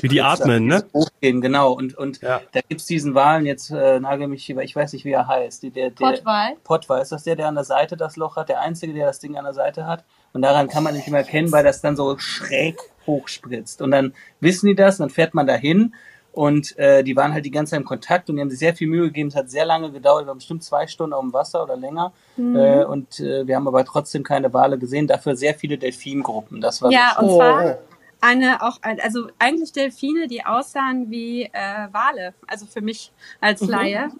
Wie 0.00 0.08
die 0.08 0.22
atmen, 0.22 0.66
ne? 0.66 0.84
Hochgehen, 0.94 1.40
genau. 1.40 1.72
Und, 1.72 1.98
und 1.98 2.22
Ja. 2.22 2.40
da 2.52 2.60
gibt's 2.66 2.86
diesen 2.86 3.14
Walen, 3.16 3.44
jetzt 3.44 3.70
äh, 3.70 3.98
nagel 3.98 4.28
mich, 4.28 4.48
über- 4.48 4.62
ich 4.62 4.74
weiß 4.76 4.92
nicht, 4.92 5.04
wie 5.04 5.10
er 5.10 5.26
heißt. 5.26 5.64
Die- 5.64 5.70
Der, 5.70 5.90
der, 5.90 6.06
Pottwal. 6.06 6.48
Pottwal, 6.62 7.02
ist 7.02 7.10
das 7.12 7.24
der, 7.24 7.34
der 7.36 7.48
an 7.48 7.56
der 7.56 7.64
Seite 7.64 7.96
das 7.96 8.16
Loch 8.16 8.36
hat? 8.36 8.48
Der 8.48 8.60
Einzige, 8.60 8.92
der 8.94 9.06
das 9.08 9.18
Ding 9.18 9.36
an 9.36 9.44
der 9.44 9.52
Seite 9.54 9.86
hat? 9.86 10.04
Und 10.32 10.42
daran 10.42 10.68
kann 10.68 10.84
man 10.84 10.94
nicht 10.94 11.08
mehr 11.08 11.20
erkennen, 11.20 11.50
weil 11.52 11.64
das 11.64 11.80
dann 11.80 11.96
so 11.96 12.16
schräg 12.18 12.76
hochspritzt. 13.06 13.82
Und 13.82 13.90
dann 13.90 14.14
wissen 14.40 14.66
die 14.66 14.74
das, 14.74 14.98
dann 14.98 15.10
fährt 15.10 15.34
man 15.34 15.46
dahin 15.46 15.94
und 16.32 16.78
äh, 16.78 17.02
die 17.02 17.16
waren 17.16 17.32
halt 17.32 17.44
die 17.44 17.50
ganze 17.50 17.70
Zeit 17.70 17.80
im 17.80 17.86
Kontakt 17.86 18.30
und 18.30 18.36
die 18.36 18.42
haben 18.42 18.50
sich 18.50 18.60
sehr 18.60 18.74
viel 18.74 18.88
Mühe 18.88 19.06
gegeben. 19.06 19.30
Es 19.30 19.34
hat 19.34 19.50
sehr 19.50 19.64
lange 19.64 19.90
gedauert, 19.90 20.24
wir 20.24 20.28
waren 20.28 20.38
bestimmt 20.38 20.62
zwei 20.62 20.86
Stunden 20.86 21.12
auf 21.12 21.22
dem 21.22 21.32
Wasser 21.32 21.64
oder 21.64 21.76
länger. 21.76 22.12
Äh, 22.38 22.84
und 22.84 23.18
äh, 23.18 23.46
wir 23.46 23.56
haben 23.56 23.66
aber 23.66 23.84
trotzdem 23.84 24.22
keine 24.22 24.52
Wale 24.52 24.78
gesehen, 24.78 25.06
dafür 25.06 25.34
sehr 25.34 25.54
viele 25.54 25.76
Delfingruppen. 25.76 26.60
Das 26.60 26.80
war 26.82 26.92
Ja, 26.92 27.16
so 27.18 27.26
und 27.26 27.36
zwar 27.36 27.78
eine 28.20 28.62
auch, 28.62 28.78
also 28.82 29.28
eigentlich 29.38 29.72
Delfine, 29.72 30.28
die 30.28 30.44
aussahen 30.44 31.10
wie 31.10 31.44
äh, 31.44 31.88
Wale. 31.90 32.34
Also 32.46 32.66
für 32.66 32.80
mich 32.80 33.12
als 33.40 33.62
Laie. 33.62 34.10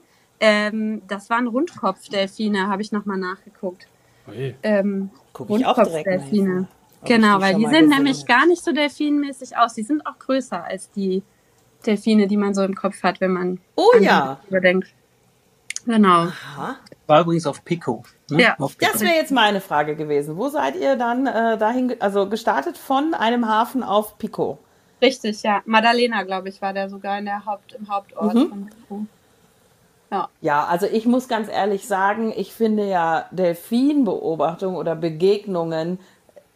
Ähm, 0.41 1.03
das 1.07 1.29
waren 1.29 1.47
Rundkopfdelfine, 1.47 2.69
habe 2.69 2.83
ich 2.83 2.93
nochmal 2.93 3.19
nachgeguckt. 3.19 3.89
Ui. 4.29 4.55
Ähm, 4.63 5.11
Guck 5.33 5.51
ich 5.51 5.67
auch 5.67 5.75
direkt 5.75 6.07
mal 6.07 6.13
Rundkopfdelfine. 6.17 6.69
Genau, 7.05 7.37
die 7.37 7.43
weil 7.43 7.55
die 7.55 7.67
sehen 7.67 7.89
nämlich 7.89 8.27
gar 8.27 8.47
nicht 8.47 8.63
so 8.63 8.73
delfinmäßig 8.73 9.57
aus. 9.57 9.75
Die 9.75 9.83
sind 9.83 10.07
auch 10.07 10.19
größer 10.19 10.63
als 10.65 10.91
die 10.91 11.23
Delfine, 11.87 12.27
die 12.27 12.37
man 12.37 12.53
so 12.55 12.63
im 12.63 12.75
Kopf 12.75 13.03
hat, 13.03 13.21
wenn 13.23 13.33
man 13.33 13.61
Oh 13.77 13.89
ja. 14.01 14.39
überdenkt. 14.49 14.89
Genau. 15.87 16.25
Aha. 16.27 16.77
war 17.07 17.21
übrigens 17.23 17.47
auf 17.47 17.65
Pico. 17.65 18.03
Ne? 18.31 18.43
Ja. 18.43 18.57
Auf 18.59 18.77
Pico. 18.77 18.93
Das 18.93 19.01
wäre 19.01 19.15
jetzt 19.15 19.33
meine 19.33 19.63
Frage 19.63 19.97
gewesen. 19.97 20.37
Wo 20.37 20.49
seid 20.51 20.77
ihr 20.77 20.97
dann 20.97 21.27
äh, 21.27 21.57
dahin, 21.57 21.97
also 22.01 22.29
gestartet 22.29 22.77
von 22.77 23.15
einem 23.15 23.49
Hafen 23.49 23.83
auf 23.83 24.19
Pico? 24.19 24.59
Richtig, 25.01 25.43
ja. 25.43 25.63
Madalena, 25.65 26.23
glaube 26.25 26.51
ich, 26.51 26.61
war 26.61 26.75
der 26.75 26.91
sogar 26.91 27.19
in 27.19 27.25
der 27.25 27.47
Haupt, 27.47 27.73
im 27.73 27.89
Hauptort 27.89 28.35
Mhm. 28.35 28.49
von 28.51 28.71
Peru. 28.89 29.07
Ja, 30.41 30.65
also 30.67 30.87
ich 30.87 31.07
muss 31.07 31.29
ganz 31.29 31.49
ehrlich 31.49 31.87
sagen, 31.87 32.33
ich 32.35 32.53
finde 32.53 32.89
ja 32.89 33.27
Delfinbeobachtung 33.31 34.75
oder 34.77 34.97
Begegnungen 34.97 35.99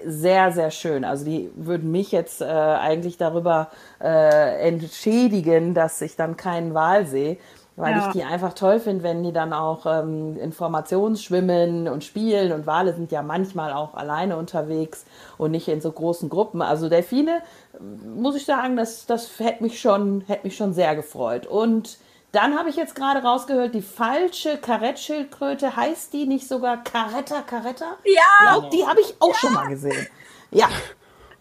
sehr, 0.05 0.53
sehr 0.53 0.71
schön. 0.71 1.05
Also 1.05 1.25
die 1.25 1.51
würden 1.55 1.91
mich 1.93 2.11
jetzt 2.13 2.41
äh, 2.41 2.45
eigentlich 2.47 3.17
darüber 3.17 3.69
äh, 4.03 4.69
entschädigen, 4.69 5.75
dass 5.75 6.01
ich 6.03 6.17
dann 6.17 6.37
keinen 6.37 6.75
Wal 6.75 7.07
sehe, 7.07 7.37
weil 7.77 7.93
Ja. 7.95 7.99
ich 7.99 8.09
die 8.09 8.25
einfach 8.25 8.55
toll 8.55 8.81
finde, 8.81 9.03
wenn 9.05 9.23
die 9.23 9.33
dann 9.33 9.53
auch 9.53 9.87
ähm, 9.87 10.37
Informationsschwimmen 10.39 11.89
und 11.89 12.05
spielen 12.05 12.53
und 12.53 12.67
Wale 12.67 12.95
sind 12.95 13.13
ja 13.13 13.23
manchmal 13.23 13.73
auch 13.73 13.95
alleine 13.95 14.37
unterwegs 14.37 15.05
und 15.39 15.53
nicht 15.53 15.69
in 15.69 15.81
so 15.81 15.93
großen 15.93 16.29
Gruppen. 16.29 16.61
Also 16.63 16.89
Delfine, 16.89 17.41
äh, 17.75 17.83
muss 18.19 18.37
ich 18.37 18.45
sagen, 18.47 18.77
das, 18.77 19.07
das 19.07 19.39
hätte 19.39 19.63
mich, 19.63 19.81
schon, 19.81 20.23
hätte 20.27 20.47
mich 20.47 20.57
schon 20.57 20.73
sehr 20.75 20.97
gefreut. 20.97 21.47
Und 21.47 21.99
dann 22.35 22.57
habe 22.59 22.69
ich 22.71 22.77
jetzt 22.77 22.95
gerade 22.95 23.21
rausgehört, 23.21 23.75
die 23.75 23.83
falsche 23.83 24.57
Karettschildkröte, 24.59 25.77
heißt 25.77 26.13
die 26.13 26.27
nicht 26.27 26.47
sogar 26.49 26.83
Caretta 26.83 27.43
Caretta? 27.43 27.97
Ja! 28.05 28.59
Glaub, 28.59 28.71
die 28.71 28.85
habe 28.87 29.01
ich 29.01 29.15
auch 29.21 29.35
schon 29.35 29.53
mal 29.53 29.69
gesehen. 29.69 30.07
Ja, 30.51 30.69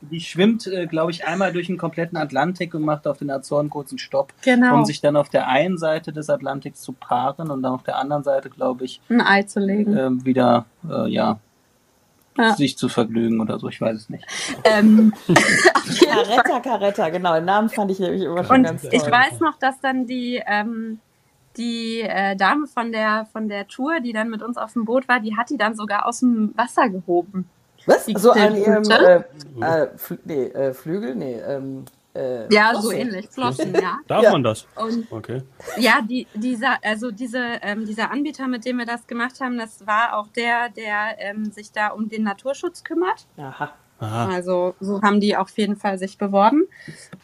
Die 0.02 0.20
schwimmt, 0.20 0.68
äh, 0.68 0.86
glaube 0.86 1.12
ich, 1.12 1.26
einmal 1.26 1.54
durch 1.54 1.68
den 1.68 1.78
kompletten 1.78 2.18
Atlantik 2.18 2.74
und 2.74 2.82
macht 2.82 3.08
auf 3.08 3.20
den 3.20 3.32
Azoren 3.32 3.70
kurzen 3.70 3.98
Stopp, 3.98 4.34
Genau. 4.42 4.76
um 4.76 4.84
sich 4.86 5.00
dann 5.00 5.16
auf 5.16 5.30
der 5.30 5.48
einen 5.48 5.78
Seite 5.78 6.12
des 6.12 6.30
Atlantiks 6.30 6.82
zu 6.82 6.92
paaren 6.92 7.50
und 7.50 7.64
dann 7.64 7.72
auf 7.74 7.84
der 7.84 7.98
anderen 7.98 8.22
Seite, 8.24 8.50
glaube 8.50 8.84
ich, 8.84 9.00
Ein 9.10 9.22
Ei 9.22 9.44
zu 9.44 9.62
legen. 9.62 9.96
ähm, 9.96 10.26
wieder, 10.26 10.66
äh, 10.90 11.08
ja, 11.10 11.40
Ja. 12.38 12.56
sich 12.56 12.78
zu 12.78 12.90
vergnügen 12.90 13.40
oder 13.42 13.60
so, 13.60 13.68
ich 13.68 13.80
weiß 13.80 13.96
es 13.96 14.10
nicht. 14.10 14.26
Ähm. 14.64 15.14
Caretta 16.04 16.60
Caretta, 16.60 17.10
genau. 17.10 17.36
Den 17.36 17.46
Namen 17.46 17.70
fand 17.70 17.92
ich 17.92 18.00
nämlich 18.00 18.24
immer 18.24 18.44
schon 18.44 18.58
Und 18.58 18.64
ganz 18.64 18.82
toll. 18.82 18.92
ich 18.94 19.04
weiß 19.04 19.40
noch, 19.40 19.58
dass 19.60 19.80
dann 19.82 20.08
die, 20.08 20.42
ähm, 20.46 21.00
die 21.58 22.02
äh, 22.02 22.36
Dame 22.36 22.68
von 22.68 22.92
der, 22.92 23.28
von 23.32 23.50
der 23.50 23.68
Tour, 23.68 24.00
die 24.00 24.14
dann 24.14 24.30
mit 24.30 24.42
uns 24.42 24.58
auf 24.58 24.74
dem 24.74 24.86
Boot 24.86 25.08
war, 25.08 25.20
die 25.20 25.38
hat 25.38 25.50
die 25.50 25.58
dann 25.58 25.76
sogar 25.76 26.08
aus 26.08 26.22
dem 26.22 26.54
Wasser 26.56 26.90
gehoben. 26.90 27.48
Was? 27.86 28.06
Die 28.06 28.16
So 28.18 28.32
an 28.32 28.56
ihrem 28.56 28.84
äh, 28.90 29.16
äh, 29.62 29.90
Fl 29.98 30.20
nee, 30.26 30.46
äh, 30.46 30.74
Flügel? 30.74 31.16
Nee, 31.16 31.40
ähm, 31.48 31.86
äh, 32.16 32.54
Ja, 32.54 32.74
so 32.76 32.82
Flosse. 32.82 32.96
ähnlich. 32.98 33.28
Flossen, 33.30 33.74
ja. 33.74 33.98
Darf 34.08 34.24
Ja. 34.24 34.32
man 34.32 34.44
das? 34.44 34.68
Und 34.76 35.12
Okay. 35.12 35.42
ja, 35.78 36.02
die, 36.02 36.28
dieser, 36.34 36.78
also 36.84 37.12
diese, 37.12 37.40
ähm, 37.62 37.86
dieser 37.86 38.12
Anbieter, 38.12 38.48
mit 38.48 38.66
dem 38.66 38.78
wir 38.78 38.86
das 38.86 39.08
gemacht 39.08 39.40
haben, 39.42 39.58
das 39.58 39.86
war 39.88 40.18
auch 40.18 40.28
der, 40.30 40.70
der 40.70 41.16
ähm, 41.20 41.52
sich 41.52 41.72
da 41.72 41.90
um 41.90 42.10
den 42.10 42.24
Naturschutz 42.24 42.84
kümmert. 42.84 43.26
Aha. 43.38 43.74
Aha. 44.00 44.30
Also 44.34 44.76
so 44.80 45.02
haben 45.02 45.20
die 45.22 45.36
auf 45.38 45.50
jeden 45.58 45.76
Fall 45.78 45.98
sich 45.98 46.18
beworben. 46.18 46.64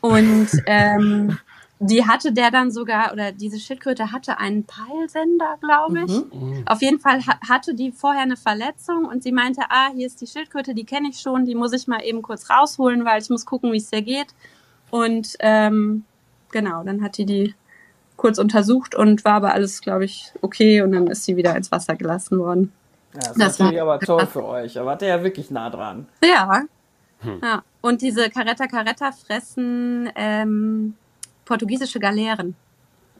Und 0.02 0.48
ähm, 0.66 1.38
die 1.82 2.06
hatte 2.06 2.32
der 2.34 2.52
dann 2.52 2.72
sogar, 2.72 3.14
oder 3.14 3.32
diese 3.32 3.60
Schildkröte 3.60 4.12
hatte 4.12 4.38
einen 4.38 4.66
Peilsender, 4.66 5.56
glaube 5.62 6.00
ich. 6.06 6.12
Mhm. 6.34 6.64
Auf 6.66 6.82
jeden 6.82 7.00
Fall 7.00 7.26
ha 7.26 7.40
hatte 7.48 7.74
die 7.74 7.92
vorher 7.92 8.24
eine 8.24 8.36
Verletzung 8.38 9.06
und 9.06 9.24
sie 9.24 9.32
meinte, 9.32 9.62
ah, 9.70 9.90
hier 9.96 10.08
ist 10.08 10.20
die 10.22 10.28
Schildkröte, 10.28 10.74
die 10.74 10.84
kenne 10.86 11.10
ich 11.10 11.20
schon, 11.20 11.46
die 11.46 11.56
muss 11.56 11.72
ich 11.74 11.88
mal 11.88 12.02
eben 12.04 12.22
kurz 12.22 12.50
rausholen, 12.50 13.06
weil 13.06 13.22
ich 13.22 13.30
muss 13.30 13.46
gucken, 13.46 13.72
wie 13.72 13.78
es 13.78 13.90
dir 13.90 14.02
geht. 14.02 14.28
Und 14.92 15.36
ähm, 15.40 16.04
genau, 16.52 16.84
dann 16.84 17.02
hat 17.04 17.18
die 17.18 17.26
die 17.26 17.56
kurz 18.18 18.38
untersucht 18.38 18.96
und 18.96 19.24
war 19.24 19.34
aber 19.36 19.54
alles, 19.54 19.82
glaube 19.82 20.06
ich, 20.06 20.32
okay 20.42 20.82
und 20.82 20.92
dann 20.92 21.08
ist 21.08 21.24
sie 21.24 21.38
wieder 21.38 21.56
ins 21.56 21.72
Wasser 21.72 21.96
gelassen 21.96 22.38
worden. 22.40 22.72
Ja, 23.14 23.20
das 23.20 23.30
ist 23.30 23.40
Das 23.40 23.60
natürlich 23.60 23.76
war- 23.82 23.94
aber 23.94 24.00
toll 24.06 24.26
für 24.28 24.46
euch. 24.46 24.74
Da 24.74 24.86
wart 24.86 25.02
ihr 25.02 25.08
ja 25.08 25.24
wirklich 25.24 25.50
nah 25.52 25.70
dran. 25.70 26.08
Ja. 26.24 26.64
ja. 27.42 27.64
Und 27.82 28.02
diese 28.02 28.30
Caretta 28.30 28.68
Caretta 28.68 29.12
fressen 29.14 30.10
ähm, 30.16 30.96
portugiesische 31.46 32.00
Galeeren. 32.00 32.56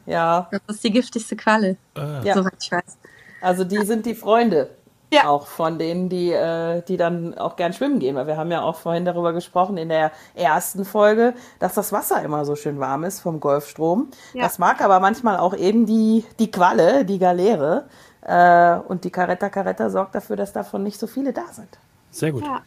Ja, 0.06 0.48
Das 0.50 0.76
ist 0.76 0.84
die 0.84 0.90
giftigste 0.90 1.36
Qualle, 1.36 1.76
Ja. 1.96 2.34
soweit 2.34 2.54
ich 2.60 2.70
weiß. 2.72 2.98
also 3.40 3.64
die 3.64 3.78
sind 3.84 4.04
die 4.06 4.14
Freunde. 4.14 4.70
Ja. 5.12 5.28
Auch 5.28 5.48
von 5.48 5.78
denen, 5.78 6.08
die, 6.08 6.30
äh, 6.30 6.82
die 6.82 6.96
dann 6.96 7.36
auch 7.36 7.56
gern 7.56 7.72
schwimmen 7.72 7.98
gehen. 7.98 8.14
Weil 8.14 8.28
wir 8.28 8.36
haben 8.36 8.50
ja 8.52 8.62
auch 8.62 8.76
vorhin 8.76 9.04
darüber 9.04 9.32
gesprochen 9.32 9.76
in 9.76 9.88
der 9.88 10.12
ersten 10.34 10.84
Folge, 10.84 11.34
dass 11.58 11.74
das 11.74 11.92
Wasser 11.92 12.22
immer 12.22 12.44
so 12.44 12.54
schön 12.54 12.78
warm 12.78 13.02
ist 13.02 13.20
vom 13.20 13.40
Golfstrom. 13.40 14.08
Ja. 14.34 14.44
Das 14.44 14.58
mag 14.58 14.80
aber 14.80 15.00
manchmal 15.00 15.38
auch 15.38 15.54
eben 15.54 15.84
die, 15.84 16.24
die 16.38 16.50
Qualle, 16.50 17.04
die 17.04 17.18
Galeere. 17.18 17.86
Äh, 18.22 18.76
und 18.88 19.04
die 19.04 19.10
Caretta 19.10 19.48
Caretta 19.48 19.90
sorgt 19.90 20.14
dafür, 20.14 20.36
dass 20.36 20.52
davon 20.52 20.84
nicht 20.84 21.00
so 21.00 21.06
viele 21.06 21.32
da 21.32 21.46
sind. 21.50 21.78
Sehr 22.10 22.30
gut. 22.32 22.44
Ja. 22.44 22.60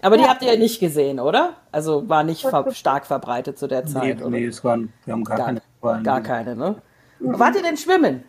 Aber 0.00 0.16
die 0.16 0.24
habt 0.24 0.42
ihr 0.42 0.56
nicht 0.56 0.78
gesehen, 0.78 1.18
oder? 1.18 1.54
Also 1.72 2.08
war 2.08 2.22
nicht 2.22 2.42
ver 2.42 2.70
stark 2.72 3.04
verbreitet 3.04 3.58
zu 3.58 3.66
der 3.66 3.82
Nee, 3.82 3.90
Zeit, 3.90 4.20
oder? 4.20 4.30
nee, 4.30 4.46
es 4.46 4.62
waren, 4.62 4.92
wir 5.04 5.12
haben 5.12 5.24
gar, 5.24 5.36
Gar, 5.36 5.46
keine 5.46 6.02
gar 6.04 6.20
keine, 6.20 6.54
ne? 6.54 6.76
Wart 7.18 7.56
ihr 7.56 7.62
denn 7.62 7.76
schwimmen? 7.76 8.22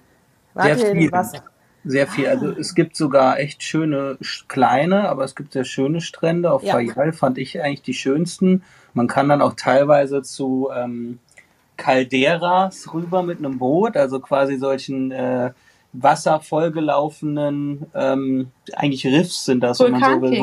Wart 0.55 0.79
Sehr 0.79 0.95
ihr 0.95 1.01
im 1.03 1.11
Wasser? 1.11 1.43
Sehr 1.89 2.05
viel. 2.05 2.27
Also 2.27 2.51
es 2.51 2.75
gibt 2.75 2.95
sogar 2.95 3.39
echt 3.39 3.63
schöne 3.63 4.17
sch- 4.21 4.43
kleine, 4.47 5.09
aber 5.09 5.23
es 5.23 5.35
gibt 5.35 5.53
sehr 5.53 5.63
schöne 5.65 6.01
Strände. 6.01 6.51
Auf 6.51 6.61
Ja. 6.63 6.73
Fayal 6.73 7.13
fand 7.13 7.39
ich 7.39 7.59
eigentlich 7.63 7.81
die 7.81 7.95
schönsten. 7.95 8.61
Man 8.93 9.07
kann 9.07 9.27
dann 9.27 9.41
auch 9.41 9.53
teilweise 9.55 10.21
zu 10.21 10.69
ähm, 10.75 11.17
Calderas 11.77 12.93
rüber 12.93 13.23
mit 13.23 13.39
einem 13.39 13.57
Boot, 13.57 13.97
also 13.97 14.19
quasi 14.19 14.57
solchen 14.57 15.11
äh, 15.11 15.51
Wasser 15.91 16.39
vollgelaufenen, 16.39 17.87
ähm, 17.95 18.51
eigentlich 18.73 19.05
Riffs 19.07 19.45
sind 19.45 19.61
das, 19.61 19.79
wenn 19.79 19.91
man 19.91 20.01
so 20.03 20.21
will, 20.21 20.39
Vulkankegel. 20.39 20.41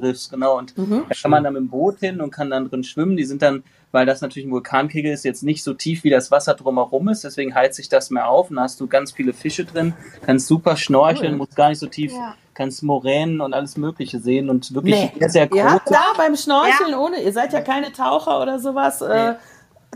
Vulkankegelriffs, 0.00 0.30
genau. 0.30 0.58
Und 0.58 0.76
Mhm. 0.78 1.02
da 1.08 1.14
kann 1.20 1.30
man 1.30 1.44
dann 1.44 1.54
mit 1.54 1.60
dem 1.62 1.68
Boot 1.68 1.98
hin 1.98 2.20
und 2.20 2.30
kann 2.30 2.50
dann 2.50 2.68
drin 2.68 2.84
schwimmen. 2.84 3.16
Die 3.16 3.24
sind 3.24 3.42
dann, 3.42 3.64
weil 3.90 4.06
das 4.06 4.20
natürlich 4.20 4.46
ein 4.46 4.52
Vulkankegel 4.52 5.12
ist, 5.12 5.24
jetzt 5.24 5.42
nicht 5.42 5.62
so 5.64 5.74
tief 5.74 6.04
wie 6.04 6.10
das 6.10 6.30
Wasser 6.30 6.54
drumherum 6.54 7.08
ist, 7.08 7.24
deswegen 7.24 7.54
heizt 7.54 7.76
sich 7.76 7.88
das 7.88 8.10
mehr 8.10 8.28
auf 8.28 8.50
und 8.50 8.56
da 8.56 8.62
hast 8.62 8.80
du 8.80 8.86
ganz 8.86 9.12
viele 9.12 9.32
Fische 9.32 9.64
drin, 9.64 9.94
kannst 10.24 10.46
super 10.46 10.76
schnorcheln, 10.76 11.32
Cool. 11.32 11.38
musst 11.38 11.56
gar 11.56 11.68
nicht 11.70 11.78
so 11.80 11.86
tief, 11.88 12.12
Ja. 12.12 12.34
kannst 12.54 12.82
Moränen 12.82 13.40
und 13.40 13.54
alles 13.54 13.76
Mögliche 13.76 14.20
sehen 14.20 14.48
und 14.48 14.74
wirklich 14.74 14.94
Nee. 14.94 15.12
sehr, 15.18 15.28
sehr 15.30 15.46
große. 15.48 15.80
da 15.90 16.02
beim 16.16 16.36
Schnorcheln 16.36 16.94
ohne, 16.94 17.20
ihr 17.22 17.32
seid 17.32 17.52
ja 17.52 17.60
keine 17.62 17.92
Taucher 17.92 18.40
oder 18.40 18.58
sowas, 18.60 19.00
äh, 19.02 19.34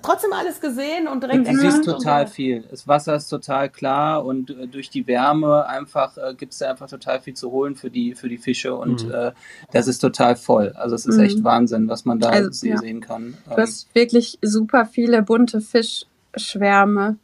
trotzdem 0.03 0.33
alles 0.33 0.61
gesehen 0.61 1.09
und 1.09 1.23
direkt 1.23 1.49
Du 1.49 1.57
siehst 1.57 1.85
total 1.85 2.27
viel. 2.27 2.63
Das 2.71 2.87
Wasser 2.87 3.15
ist 3.17 3.29
total 3.29 3.69
klar 3.71 4.25
und 4.25 4.51
äh, 4.51 4.67
durch 4.69 4.91
die 4.91 5.07
Wärme 5.07 5.67
einfach 5.67 6.17
äh, 6.17 6.35
gibt 6.35 6.53
es 6.53 6.59
da 6.59 6.71
einfach 6.71 6.89
total 6.89 7.21
viel 7.21 7.35
zu 7.35 7.51
holen 7.51 7.75
für 7.77 7.91
die 7.91 8.15
für 8.15 8.29
die 8.29 8.39
Fische 8.39 8.75
und 8.75 9.05
Mhm. 9.07 9.13
äh, 9.13 9.33
das 9.73 9.89
ist 9.89 9.99
total 9.99 10.37
voll. 10.37 10.73
Also 10.77 10.95
es 10.95 11.07
ist 11.07 11.17
Mhm. 11.17 11.25
echt 11.25 11.45
Wahnsinn, 11.45 11.89
was 11.89 12.05
man 12.05 12.19
da 12.21 12.29
Also, 12.31 12.51
se- 12.51 12.69
ja. 12.69 12.77
sehen 12.79 13.01
kann. 13.01 13.37
Du 13.49 13.57
hast 13.57 13.95
wirklich 13.95 14.39
super 14.43 14.87
viele 14.87 15.23
bunte 15.23 15.61
Fischschwärme 15.61 17.17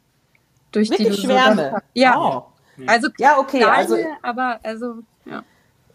durch 0.71 0.89
die 0.89 0.99
Wirklich 0.99 1.17
so 1.17 1.23
Schwärme. 1.27 1.81
Ja, 1.93 2.17
Oh. 2.17 2.43
also 2.87 3.09
Ja, 3.19 3.37
okay, 3.37 3.59
kleine, 3.59 3.73
also- 3.75 3.97
aber 4.23 4.59
also 4.63 4.95
ja. 5.25 5.43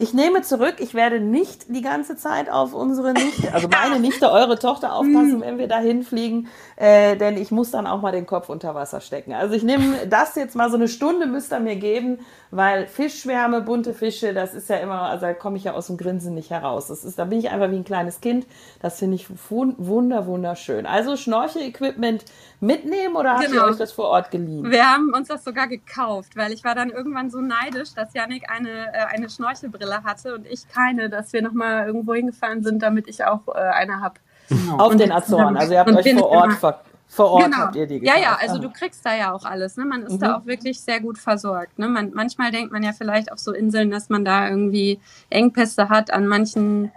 Ich 0.00 0.14
nehme 0.14 0.43
zurück, 0.43 0.76
ich 0.78 0.95
werde 0.95 1.19
nicht 1.19 1.75
die 1.75 1.83
ganze 1.83 2.17
Zeit 2.17 2.49
auf 2.49 2.73
unsere 2.73 3.12
Nichte, 3.14 3.52
also 3.52 3.67
meine 3.83 3.99
Nichte, 3.99 4.31
eure 4.31 4.57
Tochter 4.57 4.93
aufpassen, 4.95 5.40
wenn 5.40 5.59
wir 5.59 5.67
da 5.67 5.78
hinfliegen, 5.78 6.47
äh, 6.76 7.17
denn 7.17 7.37
ich 7.37 7.50
muss 7.50 7.73
dann 7.73 7.85
auch 7.88 8.00
mal 8.00 8.12
den 8.12 8.25
Kopf 8.25 8.49
unter 8.49 8.76
Wasser 8.76 9.00
stecken. 9.00 9.33
Also 9.33 9.55
ich 9.57 9.64
nehme 9.64 10.07
das 10.09 10.37
jetzt 10.37 10.55
mal 10.55 10.71
so 10.71 10.76
eine 10.76 10.87
Stunde 10.87 11.26
müsst 11.26 11.52
ihr 11.52 11.59
mir 11.59 11.75
geben, 11.75 12.21
weil 12.52 12.87
Fischschwärme, 12.87 13.61
bunte 13.61 13.93
Fische, 13.93 14.33
das 14.35 14.55
ist 14.55 14.71
ja 14.71 14.76
immer, 14.76 15.02
also 15.02 15.26
da 15.26 15.35
komme 15.35 15.57
ich 15.57 15.64
ja 15.64 15.73
aus 15.75 15.88
dem 15.88 15.97
Grinsen 15.97 16.33
nicht 16.35 16.50
heraus. 16.50 16.87
Das 16.87 17.05
ist, 17.05 17.19
da 17.19 17.25
bin 17.25 17.40
ich 17.40 17.50
einfach 17.50 17.71
wie 17.73 17.76
ein 17.76 17.85
kleines 17.85 18.21
Kind. 18.21 18.47
Das 18.81 19.00
finde 19.00 19.17
ich 19.17 19.26
wun- 19.50 19.75
wunder, 19.78 20.26
wunderschön. 20.26 20.87
Also 20.87 21.17
Schnorchel-Equipment 21.17 22.25
mitnehmen 22.61 23.15
oder 23.17 23.35
habt 23.35 23.43
ihr 23.45 23.50
Genau. 23.50 23.67
euch 23.67 23.77
das 23.77 23.93
vor 23.93 24.07
Ort 24.07 24.31
geliehen? 24.31 24.71
Wir 24.71 24.85
haben 24.91 25.12
uns 25.15 25.29
das 25.29 25.45
sogar 25.45 25.69
gekauft, 25.69 26.37
weil 26.37 26.53
ich 26.53 26.65
war 26.65 26.75
dann 26.75 26.91
irgendwann 26.91 27.31
so 27.31 27.41
neidisch, 27.41 27.95
dass 27.95 28.15
Yannick 28.15 28.50
eine, 28.50 28.93
äh, 28.93 29.05
eine 29.15 29.31
Schnorchelbrille 29.31 30.03
hatte 30.05 30.35
und 30.35 30.47
ich 30.47 30.69
keine, 30.69 31.09
dass 31.09 31.33
wir 31.33 31.43
nochmal 31.43 31.87
irgendwo 31.87 32.15
hingefahren 32.15 32.62
sind, 32.62 32.83
damit 32.83 33.09
ich 33.09 33.25
auch 33.25 33.47
äh, 33.49 33.59
eine 33.59 34.00
habe. 34.00 34.15
Auf 34.79 34.93
Und 34.93 34.99
den 35.00 35.12
Azoren. 35.12 35.57
Also 35.57 35.75
ihr 35.75 35.81
habt 35.81 35.91
euch 35.91 36.15
vor 36.15 36.29
Ort, 36.31 36.45
immer- 36.47 36.57
ver 36.57 36.81
vor 37.11 37.31
Ort 37.31 37.55
habt 37.57 37.75
ihr 37.77 37.87
die 37.87 37.95
Ja, 38.05 38.15
gekauft. 38.17 38.23
ja, 38.23 38.38
also 38.41 38.57
Ah. 38.57 38.59
du 38.59 38.71
kriegst 38.71 39.05
da 39.07 39.15
ja 39.15 39.33
auch 39.33 39.45
alles. 39.47 39.77
Ne? 39.79 39.85
Man 39.87 40.03
ist 40.03 40.15
Mhm. 40.15 40.19
da 40.21 40.37
auch 40.37 40.45
wirklich 40.47 40.81
sehr 40.81 41.00
gut 41.00 41.17
versorgt. 41.19 41.79
Ne? 41.79 41.88
Man, 41.88 42.12
manchmal 42.12 42.50
denkt 42.50 42.71
man 42.73 42.83
ja 42.83 42.93
vielleicht 42.93 43.33
auf 43.33 43.38
so 43.38 43.53
Inseln, 43.55 43.91
dass 43.91 44.09
man 44.11 44.25
da 44.27 44.49
irgendwie 44.49 45.00
Engpässe 45.31 45.88
hat 45.88 46.11
an 46.11 46.27
manchen 46.27 46.91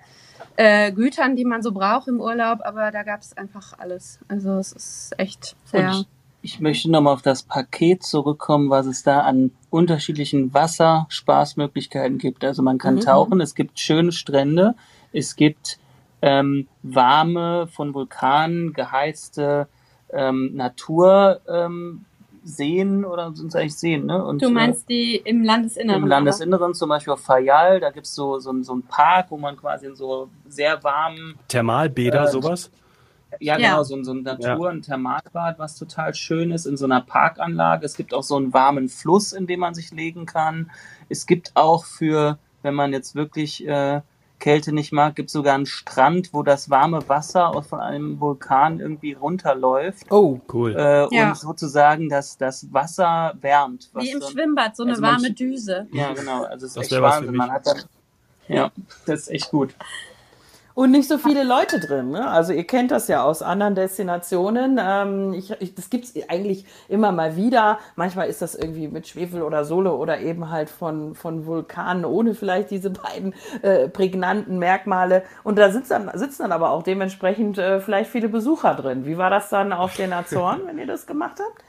äh, 0.57 0.91
Gütern, 0.91 1.35
die 1.35 1.45
man 1.45 1.61
so 1.61 1.71
braucht 1.71 2.07
im 2.07 2.19
Urlaub, 2.19 2.59
aber 2.63 2.91
da 2.91 3.03
gab 3.03 3.21
es 3.21 3.35
einfach 3.35 3.77
alles. 3.79 4.19
Also 4.27 4.57
es 4.57 4.71
ist 4.73 5.13
echt 5.17 5.55
sehr. 5.65 5.89
Und 5.89 6.07
ich 6.41 6.59
möchte 6.59 6.89
nochmal 6.89 7.13
auf 7.13 7.21
das 7.21 7.43
Paket 7.43 8.03
zurückkommen, 8.03 8.69
was 8.69 8.85
es 8.87 9.03
da 9.03 9.21
an 9.21 9.51
unterschiedlichen 9.69 10.53
Wasserspaßmöglichkeiten 10.53 12.17
gibt. 12.17 12.43
Also 12.43 12.63
man 12.63 12.77
kann 12.77 12.95
Mhm. 12.95 13.01
tauchen, 13.01 13.41
es 13.41 13.55
gibt 13.55 13.79
schöne 13.79 14.11
Strände, 14.11 14.75
es 15.13 15.35
gibt 15.35 15.77
ähm, 16.23 16.67
warme, 16.83 17.67
von 17.67 17.93
Vulkanen 17.93 18.73
geheizte 18.73 19.67
ähm, 20.11 20.51
Natur. 20.55 21.41
Ähm, 21.47 22.05
Seen 22.43 23.05
oder 23.05 23.33
sind 23.35 23.47
es 23.49 23.55
eigentlich 23.55 23.75
Seen, 23.77 24.05
ne? 24.07 24.23
Und, 24.23 24.41
Du 24.41 24.49
meinst 24.49 24.89
die 24.89 25.15
im 25.17 25.43
Landesinneren? 25.43 26.01
im 26.03 26.07
Landesinneren, 26.07 26.73
zum 26.73 26.89
Beispiel 26.89 27.13
auf 27.13 27.21
Fayal, 27.21 27.79
da 27.79 27.91
gibt's 27.91 28.15
so, 28.15 28.39
so, 28.39 28.51
ein- 28.51 28.63
so 28.63 28.73
einen 28.73 28.83
Park, 28.83 29.27
wo 29.29 29.37
man 29.37 29.55
quasi 29.57 29.85
in 29.85 29.95
so 29.95 30.29
sehr 30.47 30.83
warmen 30.83 31.35
Thermalbäder, 31.47 32.23
Äh, 32.23 32.27
sowas? 32.27 32.71
ja, 33.39 33.57
Ja. 33.57 33.69
genau, 33.69 33.83
so, 33.83 33.95
ein- 33.95 34.03
so 34.03 34.11
ein 34.13 34.23
Natur- 34.23 34.69
und 34.69 34.81
Thermalbad, 34.83 35.59
was 35.59 35.77
total 35.77 36.13
schön 36.15 36.51
ist, 36.51 36.65
in 36.65 36.77
so 36.77 36.85
einer 36.85 37.01
Parkanlage. 37.01 37.85
Es 37.85 37.95
gibt 37.95 38.13
auch 38.13 38.23
so 38.23 38.35
einen 38.37 38.53
warmen 38.53 38.89
Fluss, 38.89 39.33
in 39.33 39.45
dem 39.47 39.59
man 39.59 39.73
sich 39.73 39.91
legen 39.91 40.25
kann. 40.25 40.71
Es 41.09 41.25
gibt 41.27 41.51
auch 41.55 41.85
für, 41.85 42.39
wenn 42.63 42.73
man 42.73 42.91
jetzt 42.93 43.15
wirklich 43.15 43.65
äh, 43.67 44.01
Kälte 44.41 44.73
nicht 44.73 44.91
mag, 44.91 45.15
gibt 45.15 45.29
sogar 45.29 45.53
einen 45.55 45.65
Strand, 45.65 46.33
wo 46.33 46.43
das 46.43 46.69
warme 46.69 47.07
Wasser 47.07 47.55
aus 47.55 47.67
von 47.67 47.79
einem 47.79 48.19
Vulkan 48.19 48.81
irgendwie 48.81 49.13
runterläuft. 49.13 50.07
Oh, 50.11 50.41
Cool. 50.51 50.75
Äh, 50.75 51.07
Ja. 51.15 51.29
Und 51.29 51.37
sozusagen 51.37 52.09
das, 52.09 52.37
das 52.37 52.67
Wasser 52.73 53.33
wärmt. 53.39 53.89
was 53.93 54.03
Wie 54.03 54.09
im 54.11 54.19
dann- 54.19 54.29
Schwimmbad, 54.31 54.75
so 54.75 54.83
eine 54.83 54.91
Also 54.93 55.01
man- 55.01 55.13
warme 55.13 55.31
Düse. 55.31 55.87
Ja, 55.93 56.11
genau. 56.13 56.43
Also 56.43 56.65
es 56.65 56.71
ist 56.71 56.77
Das 56.77 56.91
echt 56.91 57.01
Wahnsinn. 57.01 57.35
Man 57.35 57.51
hat 57.51 57.65
dann, 57.67 57.83
ja, 58.49 58.71
das 59.05 59.21
ist 59.21 59.27
echt 59.29 59.51
gut. 59.51 59.73
Und 60.81 60.89
nicht 60.89 61.07
so 61.07 61.19
viele 61.19 61.43
Leute 61.43 61.79
drin. 61.79 62.09
Ne? 62.09 62.27
Also 62.27 62.53
ihr 62.53 62.63
kennt 62.63 62.89
das 62.89 63.07
ja 63.07 63.21
aus 63.21 63.43
anderen 63.43 63.75
Destinationen. 63.75 64.79
Ähm, 64.83 65.31
ich, 65.31 65.51
ich, 65.59 65.75
das 65.75 65.91
gibt's 65.91 66.11
eigentlich 66.27 66.65
immer 66.89 67.11
mal 67.11 67.35
wieder. 67.35 67.77
Manchmal 67.95 68.29
ist 68.29 68.41
das 68.41 68.55
irgendwie 68.55 68.87
mit 68.87 69.07
Schwefel 69.07 69.43
oder 69.43 69.63
Sohle 69.63 69.93
oder 69.93 70.21
eben 70.21 70.49
halt 70.49 70.71
von, 70.71 71.13
von 71.13 71.45
Vulkanen 71.45 72.03
ohne 72.03 72.33
vielleicht 72.33 72.71
diese 72.71 72.89
beiden 72.89 73.35
äh, 73.61 73.89
prägnanten 73.89 74.57
Merkmale. 74.57 75.21
Und 75.43 75.59
da 75.59 75.69
sitzen 75.69 76.07
dann, 76.07 76.17
sitzen 76.17 76.41
dann 76.41 76.51
aber 76.51 76.71
auch 76.71 76.81
dementsprechend 76.81 77.59
äh, 77.59 77.79
vielleicht 77.79 78.09
viele 78.09 78.27
Besucher 78.27 78.73
drin. 78.73 79.05
Wie 79.05 79.19
war 79.19 79.29
das 79.29 79.49
dann 79.49 79.73
auf 79.73 79.95
den 79.95 80.11
Azoren, 80.11 80.61
wenn 80.65 80.79
ihr 80.79 80.87
das 80.87 81.05
gemacht 81.05 81.37
habt? 81.39 81.63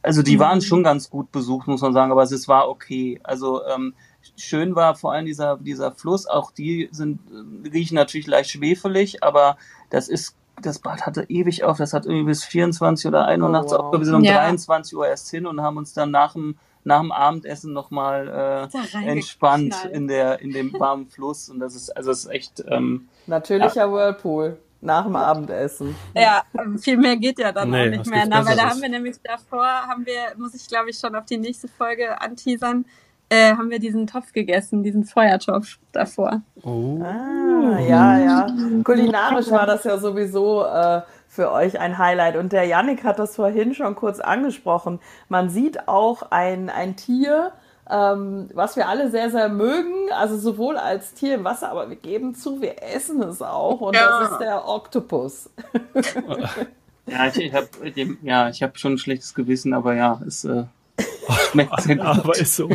Also 0.00 0.22
die 0.22 0.38
waren 0.38 0.62
schon 0.62 0.82
ganz 0.82 1.10
gut 1.10 1.30
besucht, 1.30 1.68
muss 1.68 1.82
man 1.82 1.92
sagen, 1.92 2.10
aber 2.10 2.22
es 2.22 2.48
war 2.48 2.70
okay. 2.70 3.20
Also 3.22 3.60
ähm, 3.66 3.92
schön 4.36 4.74
war 4.76 4.94
vor 4.94 5.12
allem 5.12 5.26
dieser, 5.26 5.56
dieser 5.58 5.92
Fluss, 5.92 6.26
auch 6.26 6.50
die 6.50 6.88
sind, 6.92 7.20
äh, 7.30 7.68
riechen 7.68 7.94
natürlich 7.94 8.26
leicht 8.26 8.50
schwefelig, 8.50 9.22
aber 9.22 9.56
das 9.90 10.08
ist 10.08 10.36
das 10.62 10.78
Bad 10.78 11.06
hatte 11.06 11.24
ewig 11.30 11.64
auf, 11.64 11.78
das 11.78 11.94
hat 11.94 12.04
irgendwie 12.04 12.24
bis 12.26 12.44
24 12.44 13.06
oder 13.06 13.24
1 13.24 13.42
Uhr 13.42 13.48
Oh, 13.48 13.52
nachts 13.52 13.72
wow. 13.72 13.80
auf. 13.80 13.98
Wir 13.98 14.04
sind 14.04 14.14
um 14.14 14.24
Ja. 14.24 14.34
23 14.34 14.94
Uhr 14.94 15.06
erst 15.08 15.30
hin 15.30 15.46
und 15.46 15.62
haben 15.62 15.78
uns 15.78 15.94
dann 15.94 16.10
nach 16.10 16.34
dem, 16.34 16.58
nach 16.84 17.00
dem 17.00 17.12
Abendessen 17.12 17.72
nochmal 17.72 18.68
äh, 18.74 19.06
entspannt 19.08 19.74
in 19.90 20.06
der 20.06 20.40
in 20.40 20.50
dem 20.52 20.78
warmen 20.78 21.06
Fluss 21.08 21.48
und 21.48 21.60
das 21.60 21.74
ist 21.74 21.90
also 21.96 22.10
es 22.10 22.24
ist 22.26 22.30
echt 22.30 22.62
ähm, 22.68 23.08
Natürlicher 23.26 23.90
Whirlpool 23.90 24.58
nach 24.82 25.04
dem 25.04 25.16
Abendessen. 25.16 25.94
Ja, 26.14 26.42
viel 26.78 26.96
mehr 26.98 27.16
geht 27.16 27.38
ja 27.38 27.52
dann 27.52 27.70
Nee, 27.70 27.86
auch 27.86 27.90
nicht 27.90 28.06
mehr. 28.06 28.24
Na, 28.28 28.44
weil 28.46 28.56
da 28.56 28.70
haben 28.70 28.80
wir 28.82 28.88
nämlich 28.88 29.16
davor, 29.22 29.64
haben 29.66 30.04
wir, 30.06 30.34
muss 30.38 30.54
ich 30.54 30.66
glaube 30.68 30.90
ich 30.90 30.98
schon 30.98 31.14
auf 31.14 31.24
die 31.26 31.36
nächste 31.38 31.68
Folge 31.68 32.20
anteasern, 32.20 32.84
äh, 33.30 33.52
haben 33.52 33.70
wir 33.70 33.78
diesen 33.78 34.06
Topf 34.06 34.32
gegessen, 34.32 34.82
diesen 34.82 35.04
Feuertopf 35.04 35.78
davor. 35.92 36.42
Oh. 36.62 36.98
Ah, 37.02 37.78
ja, 37.78 38.18
ja. 38.18 38.46
Kulinarisch 38.84 39.50
war 39.50 39.66
das 39.66 39.84
ja 39.84 39.98
sowieso 39.98 40.64
äh, 40.64 41.02
für 41.28 41.52
euch 41.52 41.78
ein 41.78 41.96
Highlight. 41.96 42.36
Und 42.36 42.52
der 42.52 42.64
Yannick 42.64 43.04
hat 43.04 43.20
das 43.20 43.36
vorhin 43.36 43.72
schon 43.74 43.94
kurz 43.94 44.18
angesprochen. 44.18 44.98
Man 45.28 45.48
sieht 45.48 45.86
auch 45.88 46.30
ein, 46.30 46.70
ein 46.70 46.96
Tier, 46.96 47.52
ähm, 47.88 48.50
was 48.52 48.74
wir 48.74 48.88
alle 48.88 49.10
sehr, 49.10 49.30
sehr 49.30 49.48
mögen. 49.48 50.10
Also 50.12 50.36
sowohl 50.36 50.76
als 50.76 51.14
Tier 51.14 51.36
im 51.36 51.44
Wasser, 51.44 51.70
aber 51.70 51.88
wir 51.88 51.96
geben 51.96 52.34
zu, 52.34 52.60
wir 52.60 52.82
essen 52.82 53.22
es 53.22 53.42
auch. 53.42 53.80
Und 53.80 53.94
Ja. 53.94 54.20
das 54.22 54.32
ist 54.32 54.40
der 54.40 54.66
Oktopus. 54.68 55.50
ja 57.06 57.26
ich, 57.28 57.38
ich 57.38 57.54
habe 57.54 57.68
ja 58.22 58.48
ich 58.48 58.62
habe 58.62 58.76
schon 58.76 58.94
ein 58.94 58.98
schlechtes 58.98 59.34
Gewissen, 59.34 59.72
aber 59.72 59.94
ja 59.94 60.20
es 60.26 60.44
äh. 60.44 60.64
Aber 62.00 62.36
ist 62.36 62.56
so. 62.56 62.68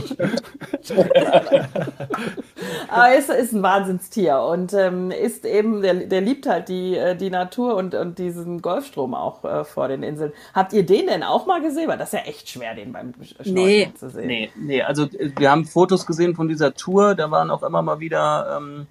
Aber 2.89 3.07
er 3.09 3.17
ist, 3.17 3.29
ist 3.29 3.53
ein 3.53 3.63
Wahnsinnstier 3.63 4.39
und 4.39 4.73
ähm, 4.73 5.11
ist 5.11 5.45
eben, 5.45 5.81
der, 5.81 5.93
der 5.93 6.21
liebt 6.21 6.47
halt 6.47 6.69
die, 6.69 6.95
äh, 6.95 7.15
die 7.15 7.29
Natur 7.29 7.75
und, 7.75 7.95
und 7.95 8.19
diesen 8.19 8.61
Golfstrom 8.61 9.13
auch 9.13 9.43
äh, 9.43 9.63
vor 9.65 9.87
den 9.87 10.03
Inseln. 10.03 10.31
Habt 10.53 10.73
ihr 10.73 10.85
den 10.85 11.07
denn 11.07 11.23
auch 11.23 11.45
mal 11.45 11.61
gesehen? 11.61 11.87
Weil 11.87 11.97
das 11.97 12.13
ist 12.13 12.19
ja 12.19 12.25
echt 12.25 12.49
schwer, 12.49 12.75
den 12.75 12.93
beim 12.93 13.13
Schnorcheln 13.21 13.53
Nee. 13.55 13.91
zu 13.97 14.09
sehen. 14.09 14.27
Nee, 14.27 14.51
nee, 14.55 14.81
also 14.81 15.03
äh, 15.05 15.31
wir 15.37 15.51
haben 15.51 15.65
Fotos 15.65 16.05
gesehen 16.05 16.35
von 16.35 16.47
dieser 16.47 16.73
Tour, 16.73 17.15
da 17.15 17.31
waren 17.31 17.49
auch 17.51 17.63
immer 17.63 17.81
mal 17.81 17.99
wieder, 17.99 18.57
ähm, 18.57 18.87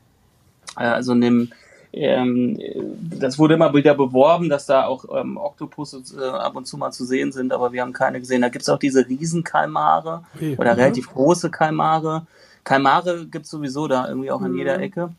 äh, 0.78 0.84
also 0.84 1.12
in 1.12 1.20
dem, 1.20 1.52
ähm, 1.96 2.58
äh, 2.60 2.74
das 3.18 3.38
wurde 3.38 3.54
immer 3.54 3.72
wieder 3.74 3.94
beworben, 3.94 4.48
dass 4.48 4.66
da 4.66 4.84
auch 4.86 5.04
ähm, 5.18 5.36
Oktopusse 5.36 6.02
äh, 6.18 6.24
ab 6.28 6.56
und 6.56 6.66
zu 6.66 6.76
mal 6.76 6.90
zu 6.92 7.04
sehen 7.04 7.32
sind, 7.32 7.52
aber 7.52 7.72
wir 7.72 7.82
haben 7.82 7.92
keine 7.92 8.20
gesehen. 8.20 8.42
Da 8.42 8.48
gibt's 8.48 8.68
auch 8.68 8.78
diese 8.78 9.06
Riesenkalmare 9.08 10.24
Okay. 10.34 10.56
oder 10.58 10.72
Mhm. 10.74 10.80
relativ 10.80 11.12
große 11.12 11.50
Kalmare. 11.50 12.26
Kalmare 12.64 13.26
gibt's 13.26 13.50
sowieso 13.50 13.86
da 13.88 14.08
irgendwie 14.08 14.30
auch 14.30 14.40
an 14.42 14.56
jeder 14.56 14.78
Ecke 14.80 15.10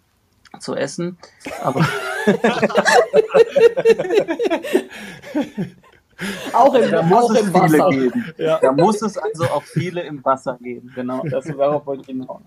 zu 0.60 0.76
essen. 0.76 1.18
Aber 1.64 1.82
Auch 6.54 6.74
im, 6.76 6.92
da 6.92 7.02
muss 7.02 7.24
auch 7.26 7.32
es 7.32 7.40
im 7.42 7.46
viele 7.48 7.62
Wasser. 7.80 7.90
geben. 7.90 8.34
Ja. 8.38 8.60
Da 8.62 8.72
muss 8.72 9.02
es 9.02 9.18
also 9.18 9.44
auch 9.46 9.64
viele 9.64 10.02
im 10.02 10.24
Wasser 10.24 10.58
geben. 10.62 10.92
Genau, 10.96 11.24
das 11.30 11.46
darauf 11.46 11.86
wollte 11.86 12.02
ich 12.04 12.08
hinaus. 12.08 12.42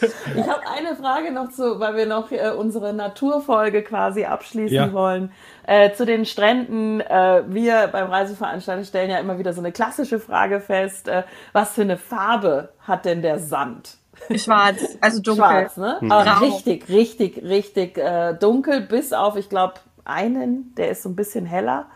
Ich 0.00 0.46
habe 0.48 0.62
eine 0.76 0.94
Frage 0.96 1.32
noch 1.32 1.50
zu, 1.50 1.80
weil 1.80 1.96
wir 1.96 2.06
noch 2.06 2.30
äh, 2.30 2.50
unsere 2.56 2.92
Naturfolge 2.92 3.82
quasi 3.82 4.24
abschließen 4.24 4.74
Ja. 4.76 4.92
wollen. 4.92 5.32
Äh, 5.66 5.92
zu 5.92 6.06
den 6.06 6.24
Stränden. 6.26 7.00
Äh, 7.00 7.42
wir 7.48 7.88
beim 7.88 8.08
Reiseveranstalter 8.08 8.84
stellen 8.84 9.10
ja 9.10 9.18
immer 9.18 9.38
wieder 9.38 9.52
so 9.52 9.60
eine 9.60 9.72
klassische 9.72 10.20
Frage 10.20 10.60
fest. 10.60 11.08
Äh, 11.08 11.24
was 11.52 11.72
für 11.72 11.82
eine 11.82 11.96
Farbe 11.98 12.70
hat 12.80 13.04
denn 13.04 13.22
der 13.22 13.38
Sand? 13.38 13.96
Schwarz, 14.34 14.96
also 15.00 15.20
dunkel. 15.22 15.44
Schwarz, 15.44 15.76
ne? 15.76 15.98
Aber 16.08 16.24
Grau. 16.24 16.44
richtig, 16.44 16.88
richtig, 16.88 17.42
richtig 17.42 17.98
äh, 17.98 18.34
dunkel, 18.34 18.80
bis 18.80 19.12
auf, 19.12 19.36
ich 19.36 19.48
glaube, 19.48 19.74
einen, 20.04 20.74
der 20.76 20.90
ist 20.90 21.02
so 21.02 21.08
ein 21.08 21.14
bisschen 21.16 21.46
heller. 21.46 21.86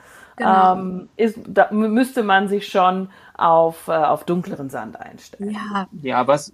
Genau. 0.43 0.73
Ähm, 0.77 1.09
ist, 1.17 1.39
da 1.47 1.69
müsste 1.73 2.23
man 2.23 2.49
sich 2.49 2.69
schon 2.69 3.09
auf, 3.35 3.89
äh, 3.89 3.93
auf 3.93 4.25
dunkleren 4.25 4.71
Sand 4.71 5.01
einstellen. 5.01 5.51
Ja, 5.51 5.89
Ja, 6.03 6.27
was, 6.29 6.53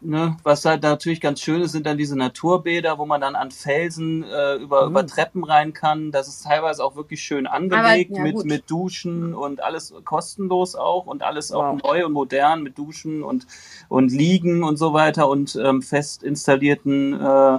ne, 0.00 0.36
was 0.44 0.64
halt 0.64 0.82
natürlich 0.82 1.20
ganz 1.20 1.40
schön 1.40 1.62
ist, 1.62 1.72
sind 1.72 1.86
dann 1.86 1.96
diese 1.98 2.16
Naturbäder, 2.16 2.98
wo 2.98 3.06
man 3.06 3.20
dann 3.20 3.34
an 3.34 3.50
Felsen 3.50 4.22
äh, 4.24 4.54
über, 4.56 4.84
Mhm. 4.84 4.90
über 4.90 5.06
Treppen 5.06 5.42
rein 5.42 5.72
kann. 5.72 6.12
Das 6.12 6.28
ist 6.28 6.44
teilweise 6.44 6.84
auch 6.84 6.94
wirklich 6.96 7.22
schön 7.22 7.46
angelegt 7.46 8.16
ja, 8.16 8.22
mit, 8.22 8.34
gut. 8.34 8.44
mit 8.44 8.70
Duschen 8.70 9.34
und 9.34 9.62
alles 9.62 9.92
kostenlos 10.04 10.76
auch 10.76 11.06
und 11.06 11.22
alles 11.22 11.50
auch 11.50 11.72
Wow. 11.72 11.80
neu 11.82 12.06
und 12.06 12.12
modern 12.12 12.62
mit 12.62 12.78
Duschen 12.78 13.22
und, 13.24 13.46
und 13.88 14.12
Liegen 14.12 14.62
und 14.62 14.76
so 14.76 14.92
weiter 14.92 15.28
und 15.28 15.56
ähm, 15.56 15.82
fest 15.82 16.22
installierten 16.22 17.14
äh, 17.20 17.58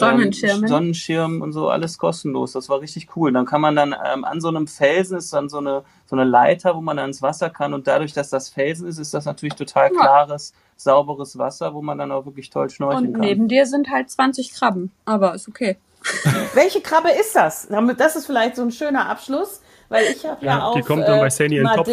Sonnenschirmen. 0.00 0.62
Ähm, 0.64 0.68
Sonnenschirmen 0.68 1.42
und 1.42 1.52
so, 1.52 1.68
alles 1.68 1.98
kostenlos. 1.98 2.52
Das 2.52 2.68
war 2.68 2.80
richtig 2.80 3.08
cool. 3.16 3.32
Dann 3.32 3.46
kann 3.46 3.60
man 3.60 3.76
dann 3.76 3.94
ähm, 4.12 4.24
an 4.24 4.40
so 4.40 4.48
einem 4.48 4.66
Felsen 4.66 5.18
ist 5.18 5.32
dann 5.32 5.48
so 5.48 5.58
eine, 5.58 5.82
so 6.06 6.16
eine 6.16 6.24
Leiter, 6.24 6.74
wo 6.76 6.80
man 6.80 6.96
dann 6.96 7.06
ins 7.10 7.22
Wasser 7.22 7.50
kann 7.50 7.74
und 7.74 7.86
dadurch, 7.86 8.12
dass 8.12 8.30
das 8.30 8.48
Felsen 8.48 8.86
ist, 8.88 8.98
ist 8.98 9.14
das 9.14 9.24
natürlich 9.24 9.54
total 9.54 9.90
Ja. 9.94 10.00
klares, 10.00 10.52
sauberes 10.76 11.38
Wasser, 11.38 11.74
wo 11.74 11.82
man 11.82 11.98
dann 11.98 12.10
auch 12.12 12.26
wirklich 12.26 12.50
toll 12.50 12.70
schnorcheln 12.70 13.06
und 13.08 13.12
kann. 13.14 13.20
neben 13.20 13.48
dir 13.48 13.66
sind 13.66 13.90
halt 13.90 14.10
20 14.10 14.52
Krabben, 14.54 14.90
aber 15.04 15.34
ist 15.34 15.48
okay. 15.48 15.76
Welche 16.54 16.80
Krabbe 16.80 17.10
ist 17.10 17.36
das? 17.36 17.68
Das 17.98 18.16
ist 18.16 18.26
vielleicht 18.26 18.56
so 18.56 18.62
ein 18.62 18.70
schöner 18.70 19.08
Abschluss, 19.08 19.60
weil 19.90 20.04
ich 20.06 20.24
habe 20.24 20.44
ja, 20.44 20.58
Ja, 20.58 20.64
auf 20.64 20.74
die 20.74 20.82
kommt 20.82 21.06
dann 21.06 21.20
bei 21.20 21.28
Sandy 21.30 21.58
in 21.58 21.64
den 21.64 21.74
Topf. 21.74 21.88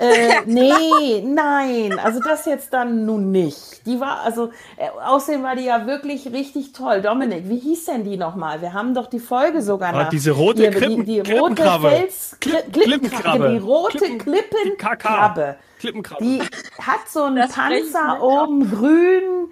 Äh, 0.00 0.40
nee, 0.46 1.22
nein, 1.24 1.98
also 1.98 2.20
das 2.20 2.46
jetzt 2.46 2.72
dann 2.72 3.04
nun 3.06 3.30
nicht. 3.30 3.86
Die 3.86 4.00
war, 4.00 4.20
also 4.22 4.50
äh, 4.76 4.88
außerdem 5.06 5.42
war 5.42 5.56
die 5.56 5.64
ja 5.64 5.86
wirklich 5.86 6.32
richtig 6.32 6.72
toll. 6.72 7.02
Dominik, 7.02 7.48
wie 7.48 7.58
hieß 7.58 7.84
denn 7.86 8.04
die 8.04 8.16
nochmal? 8.16 8.60
Wir 8.62 8.72
haben 8.72 8.94
doch 8.94 9.06
die 9.08 9.18
Folge 9.20 9.60
sogar 9.62 9.90
Ah, 9.94 10.04
nach. 10.04 10.08
diese 10.08 10.30
rote 10.32 10.62
Hier, 10.62 10.70
Klippen- 10.70 11.04
die, 11.04 11.22
die 11.22 11.32
rote. 11.38 11.62
Fels, 11.80 12.36
Kli 12.40 12.52
Klipp- 12.72 12.72
Klippenkrabbe, 12.72 13.50
die 13.50 13.58
rote 13.58 13.98
Klippen- 13.98 14.18
Klippenkrabbe. 14.18 15.56
Klippenkrabbe. 15.78 16.24
Die 16.24 16.40
hat 16.40 17.08
so 17.08 17.24
einen 17.24 17.36
Das 17.36 17.52
Panzer 17.52 18.22
oben, 18.22 18.70
grün, 18.70 19.50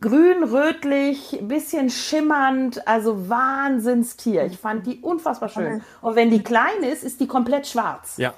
grün, 0.00 0.44
rötlich, 0.44 1.38
bisschen 1.42 1.90
schimmernd, 1.90 2.86
also 2.88 3.28
Wahnsinnstier. 3.28 4.44
Ich 4.46 4.58
fand 4.58 4.86
die 4.86 5.00
unfassbar 5.00 5.48
schön. 5.48 5.82
Und 6.02 6.16
wenn 6.16 6.30
die 6.30 6.42
klein 6.42 6.82
ist, 6.82 7.04
ist 7.04 7.20
die 7.20 7.26
komplett 7.26 7.66
schwarz. 7.66 8.14
ja. 8.18 8.32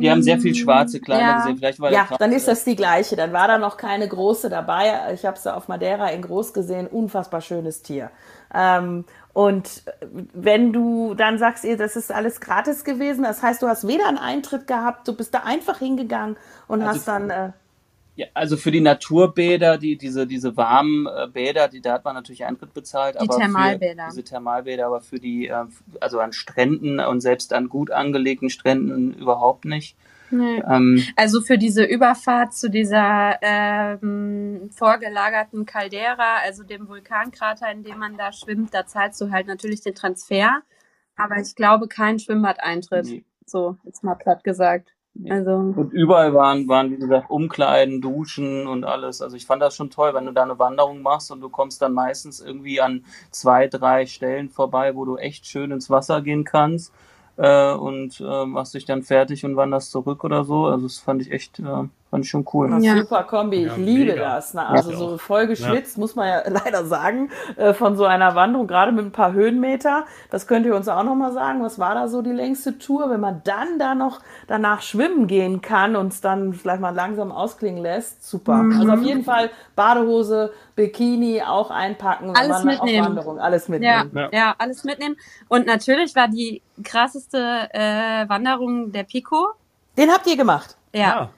Wir 0.00 0.10
haben 0.10 0.22
sehr 0.22 0.38
viel 0.38 0.54
schwarze 0.54 1.00
Kleine 1.00 1.22
Ja. 1.22 1.36
gesehen. 1.36 1.58
Vielleicht 1.58 1.78
war 1.80 1.92
Ja, 1.92 2.06
dann 2.18 2.32
ist 2.32 2.48
das 2.48 2.64
die 2.64 2.76
gleiche. 2.76 3.14
Dann 3.14 3.32
war 3.32 3.46
da 3.46 3.58
noch 3.58 3.76
keine 3.76 4.08
große 4.08 4.48
dabei. 4.48 5.12
Ich 5.12 5.26
habe 5.26 5.38
sie 5.38 5.54
auf 5.54 5.68
Madeira 5.68 6.08
in 6.08 6.22
groß 6.22 6.54
gesehen. 6.54 6.86
Unfassbar 6.86 7.42
schönes 7.42 7.82
Tier. 7.82 8.10
Ähm, 8.54 9.04
und 9.34 9.82
wenn 10.34 10.72
du 10.72 11.14
dann 11.14 11.38
sagst, 11.38 11.64
ihr, 11.64 11.76
das 11.76 11.96
ist 11.96 12.10
alles 12.12 12.40
gratis 12.40 12.84
gewesen, 12.84 13.24
das 13.24 13.42
heißt, 13.42 13.62
du 13.62 13.68
hast 13.68 13.86
weder 13.86 14.08
einen 14.08 14.18
Eintritt 14.18 14.66
gehabt, 14.66 15.06
du 15.08 15.14
bist 15.14 15.34
da 15.34 15.40
einfach 15.40 15.78
hingegangen 15.78 16.36
und 16.68 16.82
Also 16.82 16.94
hast 16.94 17.08
dann. 17.08 17.30
Äh, 17.30 17.52
Ja, 18.14 18.26
also 18.34 18.58
für 18.58 18.70
die 18.70 18.80
Naturbäder, 18.80 19.78
die, 19.78 19.96
diese, 19.96 20.26
diese 20.26 20.56
warmen 20.56 21.06
äh, 21.06 21.28
Bäder, 21.28 21.68
die, 21.68 21.80
da 21.80 21.94
hat 21.94 22.04
man 22.04 22.14
natürlich 22.14 22.44
Eintritt 22.44 22.74
bezahlt. 22.74 23.14
Die 23.14 23.20
aber 23.20 23.38
Thermalbäder. 23.38 24.04
Für, 24.04 24.10
diese 24.10 24.24
Thermalbäder, 24.24 24.86
aber 24.86 25.00
für 25.00 25.18
die, 25.18 25.48
äh, 25.48 25.64
also 26.00 26.20
an 26.20 26.34
Stränden 26.34 27.00
und 27.00 27.22
selbst 27.22 27.54
an 27.54 27.70
gut 27.70 27.90
angelegten 27.90 28.50
Stränden 28.50 29.14
überhaupt 29.14 29.64
nicht. 29.64 29.96
Nee. 30.30 30.62
Ähm, 30.68 31.02
Also 31.16 31.40
für 31.40 31.56
diese 31.56 31.84
Überfahrt 31.84 32.54
zu 32.54 32.68
dieser 32.68 33.38
ähm, 33.42 34.70
vorgelagerten 34.74 35.64
Caldera, 35.64 36.38
also 36.44 36.64
dem 36.64 36.88
Vulkankrater, 36.88 37.70
in 37.70 37.82
dem 37.82 37.98
man 37.98 38.16
da 38.16 38.32
schwimmt, 38.32 38.74
da 38.74 38.86
zahlst 38.86 39.20
du 39.20 39.30
halt 39.30 39.46
natürlich 39.46 39.82
den 39.82 39.94
Transfer. 39.94 40.62
Aber 41.16 41.36
ich 41.36 41.54
glaube 41.54 41.88
kein 41.88 42.18
Schwimmbadeintritt. 42.18 43.06
nee. 43.06 43.24
So, 43.44 43.76
jetzt 43.84 44.02
mal 44.02 44.14
platt 44.14 44.44
gesagt. 44.44 44.92
Also, 45.28 45.52
Und 45.52 45.92
überall 45.92 46.32
waren, 46.32 46.66
waren, 46.68 46.90
wie 46.90 46.96
gesagt, 46.96 47.30
Umkleiden, 47.30 48.00
Duschen 48.00 48.66
und 48.66 48.84
alles. 48.84 49.20
Also 49.20 49.36
ich 49.36 49.44
fand 49.44 49.60
das 49.60 49.76
schon 49.76 49.90
toll, 49.90 50.14
wenn 50.14 50.24
du 50.24 50.32
da 50.32 50.42
eine 50.42 50.58
Wanderung 50.58 51.02
machst 51.02 51.30
und 51.30 51.40
du 51.40 51.50
kommst 51.50 51.82
dann 51.82 51.92
meistens 51.92 52.40
irgendwie 52.40 52.80
an 52.80 53.04
zwei, 53.30 53.68
drei 53.68 54.06
Stellen 54.06 54.48
vorbei, 54.48 54.94
wo 54.96 55.04
du 55.04 55.16
echt 55.16 55.46
schön 55.46 55.70
ins 55.70 55.90
Wasser 55.90 56.22
gehen 56.22 56.44
kannst 56.44 56.94
äh, 57.36 57.72
und 57.72 58.20
äh, 58.20 58.46
machst 58.46 58.74
dich 58.74 58.86
dann 58.86 59.02
fertig 59.02 59.44
und 59.44 59.56
wanderst 59.56 59.90
zurück 59.90 60.24
oder 60.24 60.44
so. 60.44 60.66
Also 60.66 60.86
das 60.86 60.98
fand 60.98 61.20
ich 61.20 61.30
echt, 61.30 61.58
äh, 61.58 61.84
fand 62.12 62.26
ich 62.26 62.30
schon 62.30 62.46
cool. 62.52 62.70
Ja. 62.82 62.98
super 62.98 63.22
Kombi, 63.22 63.64
ich 63.64 63.66
Ja, 63.68 63.74
liebe 63.76 64.12
mega. 64.12 64.34
das. 64.34 64.52
Ne? 64.52 64.66
Also 64.66 64.90
Ja. 64.90 64.96
so 64.98 65.16
voll 65.16 65.46
geschwitzt, 65.46 65.96
muss 65.96 66.14
man 66.14 66.28
ja 66.28 66.42
leider 66.46 66.84
sagen, 66.84 67.30
äh, 67.56 67.72
von 67.72 67.96
so 67.96 68.04
einer 68.04 68.34
Wanderung, 68.34 68.66
gerade 68.66 68.92
mit 68.92 69.06
ein 69.06 69.12
paar 69.12 69.32
Höhenmeter. 69.32 70.04
Das 70.30 70.46
könnt 70.46 70.66
ihr 70.66 70.76
uns 70.76 70.88
auch 70.88 71.04
nochmal 71.04 71.32
sagen. 71.32 71.62
Was 71.62 71.78
war 71.78 71.94
da 71.94 72.08
so 72.08 72.20
die 72.20 72.32
längste 72.32 72.78
Tour? 72.78 73.08
Wenn 73.08 73.20
man 73.20 73.40
dann 73.44 73.78
da 73.78 73.94
noch 73.94 74.20
danach 74.46 74.82
schwimmen 74.82 75.26
gehen 75.26 75.62
kann 75.62 75.96
und 75.96 76.12
es 76.12 76.20
dann 76.20 76.52
vielleicht 76.52 76.82
mal 76.82 76.94
langsam 76.94 77.32
ausklingen 77.32 77.82
lässt, 77.82 78.28
super. 78.28 78.62
Also 78.78 78.92
auf 78.92 79.02
jeden 79.02 79.24
Fall 79.24 79.48
Badehose, 79.74 80.52
Bikini 80.76 81.42
auch 81.42 81.70
einpacken, 81.70 82.28
wenn 82.28 82.36
Alles 82.36 82.62
man 82.62 82.76
auf 82.76 82.82
mitnehmen. 82.84 83.06
Wanderung, 83.08 83.38
alles 83.38 83.68
mitnehmen. 83.68 84.10
Ja. 84.14 84.28
ja, 84.32 84.54
alles 84.58 84.84
mitnehmen. 84.84 85.16
Und 85.48 85.66
natürlich 85.66 86.14
war 86.14 86.28
die 86.28 86.60
krasseste 86.84 87.38
äh, 87.72 88.28
Wanderung 88.28 88.92
der 88.92 89.04
Pico. 89.04 89.48
Den 89.96 90.10
habt 90.10 90.26
ihr 90.26 90.36
gemacht. 90.36 90.76
Ja. 90.94 91.30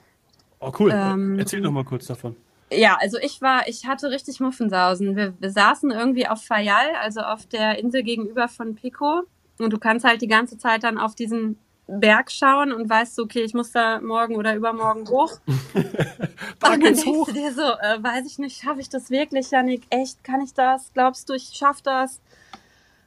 Oh, 0.65 0.71
cool. 0.79 0.91
Ähm, 0.93 1.37
Erzähl 1.37 1.61
doch 1.61 1.71
mal 1.71 1.83
kurz 1.83 2.07
davon. 2.07 2.35
Ja, 2.71 2.97
also 2.99 3.17
ich 3.21 3.41
war, 3.41 3.67
ich 3.67 3.85
hatte 3.85 4.09
richtig 4.09 4.39
Muffensausen. 4.39 5.15
Wir, 5.15 5.33
wir 5.39 5.51
saßen 5.51 5.91
irgendwie 5.91 6.27
auf 6.27 6.43
Fayal, 6.43 6.95
also 7.01 7.21
auf 7.21 7.45
der 7.45 7.77
Insel 7.77 8.01
gegenüber 8.01 8.47
von 8.47 8.73
Pico. 8.73 9.21
Und 9.59 9.71
du 9.71 9.77
kannst 9.77 10.05
halt 10.05 10.21
die 10.21 10.27
ganze 10.27 10.57
Zeit 10.57 10.83
dann 10.83 10.97
auf 10.97 11.13
diesen 11.13 11.59
Berg 11.87 12.31
schauen 12.31 12.71
und 12.71 12.89
weißt 12.89 13.15
so, 13.15 13.23
okay, 13.23 13.43
ich 13.43 13.53
muss 13.53 13.71
da 13.71 14.01
morgen 14.01 14.35
oder 14.35 14.55
übermorgen 14.55 15.07
hoch. 15.07 15.39
und 15.45 16.83
dann 16.83 16.95
hoch. 17.05 17.31
dir 17.31 17.53
so, 17.53 17.61
äh, 17.61 18.01
weiß 18.01 18.25
ich 18.25 18.39
nicht, 18.39 18.63
schaffe 18.63 18.81
ich 18.81 18.89
das 18.89 19.11
wirklich, 19.11 19.51
Janik? 19.51 19.83
Echt, 19.91 20.23
kann 20.23 20.41
ich 20.41 20.55
das? 20.55 20.91
Glaubst 20.93 21.29
du, 21.29 21.33
ich 21.33 21.51
schaffe 21.53 21.81
das? 21.83 22.19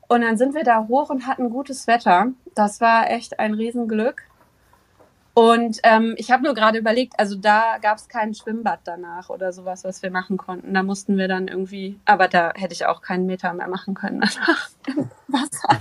Und 0.07 0.23
dann 0.23 0.38
sind 0.38 0.55
wir 0.55 0.62
da 0.62 0.87
hoch 0.87 1.11
und 1.11 1.27
hatten 1.27 1.51
gutes 1.51 1.88
Wetter. 1.88 2.29
Das 2.55 2.81
war 2.81 3.11
echt 3.11 3.40
ein 3.40 3.55
Riesenglück. 3.55 4.23
Und 5.38 5.79
ähm, 5.85 6.14
ich 6.16 6.33
habe 6.33 6.42
nur 6.42 6.53
gerade 6.53 6.79
überlegt, 6.79 7.12
also 7.16 7.37
da 7.37 7.79
gab 7.81 7.98
es 7.98 8.09
kein 8.09 8.35
Schwimmbad 8.35 8.81
danach 8.83 9.31
oder 9.31 9.53
sowas, 9.53 9.85
was 9.85 10.03
wir 10.03 10.11
machen 10.11 10.37
konnten. 10.37 10.74
Da 10.74 10.83
mussten 10.83 11.16
wir 11.16 11.29
dann 11.29 11.46
irgendwie, 11.46 11.96
aber 12.07 12.27
da 12.27 12.51
hätte 12.57 12.74
ich 12.74 12.87
auch 12.87 13.03
keinen 13.03 13.27
Meter 13.27 13.55
mehr 13.55 13.68
machen 13.68 13.94
können 13.94 14.20
danach 14.20 14.68
im 14.88 15.09
Wasser. 15.29 15.79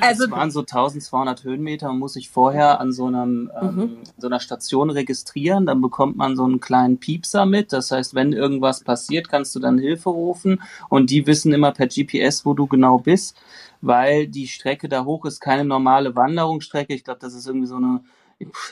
Also, 0.00 0.24
es 0.24 0.30
waren 0.32 0.50
so 0.50 0.62
1200 0.62 1.44
Höhenmeter. 1.44 1.86
Man 1.86 2.00
muss 2.00 2.14
sich 2.14 2.30
vorher 2.30 2.80
an 2.80 2.90
so, 2.90 3.06
einem, 3.06 3.48
ähm, 3.62 3.76
mhm. 3.76 3.98
so 4.18 4.26
einer 4.26 4.40
Station 4.40 4.90
registrieren. 4.90 5.66
Dann 5.66 5.80
bekommt 5.80 6.16
man 6.16 6.34
so 6.34 6.42
einen 6.42 6.58
kleinen 6.58 6.98
Piepser 6.98 7.46
mit. 7.46 7.72
Das 7.72 7.92
heißt, 7.92 8.16
wenn 8.16 8.32
irgendwas 8.32 8.82
passiert, 8.82 9.28
kannst 9.28 9.54
du 9.54 9.60
dann 9.60 9.78
Hilfe 9.78 10.10
rufen. 10.10 10.60
Und 10.88 11.10
die 11.10 11.28
wissen 11.28 11.52
immer 11.52 11.70
per 11.70 11.86
GPS, 11.86 12.44
wo 12.44 12.54
du 12.54 12.66
genau 12.66 12.98
bist, 12.98 13.36
weil 13.82 14.26
die 14.26 14.48
Strecke 14.48 14.88
da 14.88 15.04
hoch 15.04 15.26
ist 15.26 15.38
keine 15.38 15.64
normale 15.64 16.16
Wanderungsstrecke. 16.16 16.92
Ich 16.92 17.04
glaube, 17.04 17.20
das 17.20 17.34
ist 17.34 17.46
irgendwie 17.46 17.68
so 17.68 17.76
eine 17.76 18.00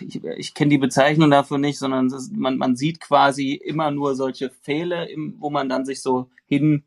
ich, 0.00 0.22
ich 0.24 0.54
kenne 0.54 0.70
die 0.70 0.78
Bezeichnung 0.78 1.30
dafür 1.30 1.58
nicht, 1.58 1.78
sondern 1.78 2.06
ist, 2.06 2.37
man, 2.37 2.58
man 2.58 2.76
sieht 2.76 3.00
quasi 3.00 3.52
immer 3.54 3.90
nur 3.90 4.14
solche 4.14 4.50
Pfähle, 4.50 5.08
im, 5.11 5.37
wo 5.38 5.50
man 5.50 5.68
dann 5.68 5.85
sich 5.85 6.02
so 6.02 6.28
hin 6.46 6.85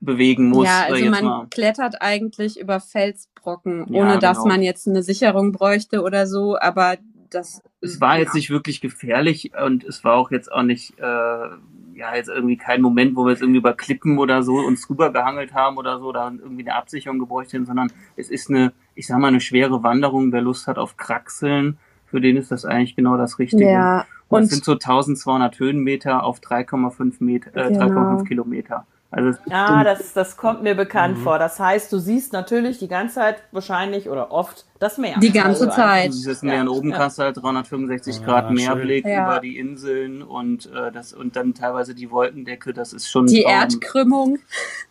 bewegen 0.00 0.48
muss. 0.48 0.66
Ja, 0.66 0.84
also 0.84 1.04
man 1.06 1.24
mal. 1.24 1.46
klettert 1.50 2.00
eigentlich 2.00 2.58
über 2.58 2.80
Felsbrocken, 2.80 3.84
ohne 3.84 4.14
ja, 4.14 4.18
dass 4.18 4.38
genau. 4.38 4.48
man 4.48 4.62
jetzt 4.62 4.86
eine 4.86 5.02
Sicherung 5.02 5.52
bräuchte 5.52 6.02
oder 6.02 6.26
so, 6.26 6.58
aber 6.58 6.98
das. 7.30 7.62
Es 7.80 8.00
war 8.00 8.14
ja. 8.14 8.22
jetzt 8.22 8.34
nicht 8.34 8.50
wirklich 8.50 8.80
gefährlich 8.80 9.52
und 9.60 9.84
es 9.84 10.04
war 10.04 10.14
auch 10.14 10.30
jetzt 10.30 10.50
auch 10.50 10.62
nicht, 10.62 10.98
äh, 10.98 11.02
ja, 11.02 12.14
jetzt 12.14 12.28
irgendwie 12.28 12.56
kein 12.56 12.80
Moment, 12.80 13.16
wo 13.16 13.24
wir 13.24 13.32
jetzt 13.32 13.42
irgendwie 13.42 13.58
über 13.58 13.74
Klippen 13.74 14.18
oder 14.18 14.42
so 14.42 14.56
uns 14.56 14.88
rübergehangelt 14.88 15.52
haben 15.52 15.76
oder 15.78 15.98
so, 15.98 16.12
da 16.12 16.30
irgendwie 16.30 16.62
eine 16.62 16.76
Absicherung 16.76 17.18
gebräucht 17.18 17.52
hätten, 17.52 17.66
sondern 17.66 17.92
es 18.16 18.30
ist 18.30 18.50
eine, 18.50 18.72
ich 18.94 19.06
sag 19.06 19.18
mal, 19.18 19.28
eine 19.28 19.40
schwere 19.40 19.82
Wanderung. 19.82 20.32
Wer 20.32 20.42
Lust 20.42 20.66
hat 20.66 20.78
auf 20.78 20.96
Kraxeln, 20.96 21.78
für 22.10 22.20
den 22.20 22.36
ist 22.36 22.50
das 22.50 22.64
eigentlich 22.64 22.96
genau 22.96 23.16
das 23.16 23.38
Richtige. 23.38 23.70
Ja, 23.70 24.06
und 24.28 24.42
das 24.42 24.50
sind 24.50 24.64
so 24.64 24.72
1200 24.72 25.58
Höhenmeter 25.58 26.22
auf 26.22 26.40
3,5 26.40 27.22
Meter, 27.22 27.56
äh, 27.56 27.68
genau. 27.68 27.86
3,5 27.86 28.24
Kilometer. 28.24 28.86
Also 29.10 29.38
ja, 29.48 29.84
das, 29.84 30.12
das 30.12 30.36
kommt 30.36 30.62
mir 30.62 30.74
bekannt 30.74 31.18
mhm. 31.18 31.22
vor. 31.22 31.38
Das 31.38 31.58
heißt, 31.58 31.90
du 31.90 31.98
siehst 31.98 32.34
natürlich 32.34 32.78
die 32.78 32.88
ganze 32.88 33.14
Zeit 33.14 33.42
wahrscheinlich 33.52 34.10
oder 34.10 34.30
oft 34.30 34.66
das 34.78 34.98
Meer. 34.98 35.18
Die 35.18 35.32
ganze 35.32 35.64
also 35.64 35.76
Zeit. 35.76 36.08
Du 36.08 36.12
siehst 36.12 36.42
Meer 36.42 36.56
ja. 36.56 36.60
und 36.60 36.68
oben 36.68 36.90
ja. 36.90 36.98
kannst 36.98 37.18
du 37.18 37.22
halt 37.22 37.36
365 37.38 38.16
ja, 38.16 38.24
Grad 38.26 38.50
Meerblick 38.50 39.06
ja. 39.06 39.24
über 39.24 39.40
die 39.40 39.58
Inseln 39.58 40.22
und 40.22 40.66
äh, 40.66 40.92
das 40.92 41.14
und 41.14 41.36
dann 41.36 41.54
teilweise 41.54 41.94
die 41.94 42.10
Wolkendecke. 42.10 42.74
Das 42.74 42.92
ist 42.92 43.08
schon 43.08 43.26
die 43.26 43.44
Traum. 43.44 43.52
Erdkrümmung. 43.52 44.38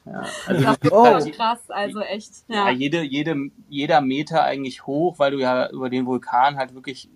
Ja, 0.06 0.24
also 0.48 0.64
das 0.64 0.78
ist 0.82 0.92
oh. 0.92 1.32
krass. 1.38 1.60
Also 1.70 2.00
echt. 2.00 2.32
Ja. 2.48 2.72
jede, 2.72 3.04
jede, 3.04 3.52
jeder 3.70 4.02
Meter 4.02 4.44
eigentlich 4.44 4.88
hoch, 4.88 5.20
weil 5.20 5.32
du 5.32 5.38
ja 5.38 5.70
über 5.70 5.92
den 5.92 6.08
Vulkan 6.08 6.58
halt 6.58 6.74
wirklich 6.74 7.08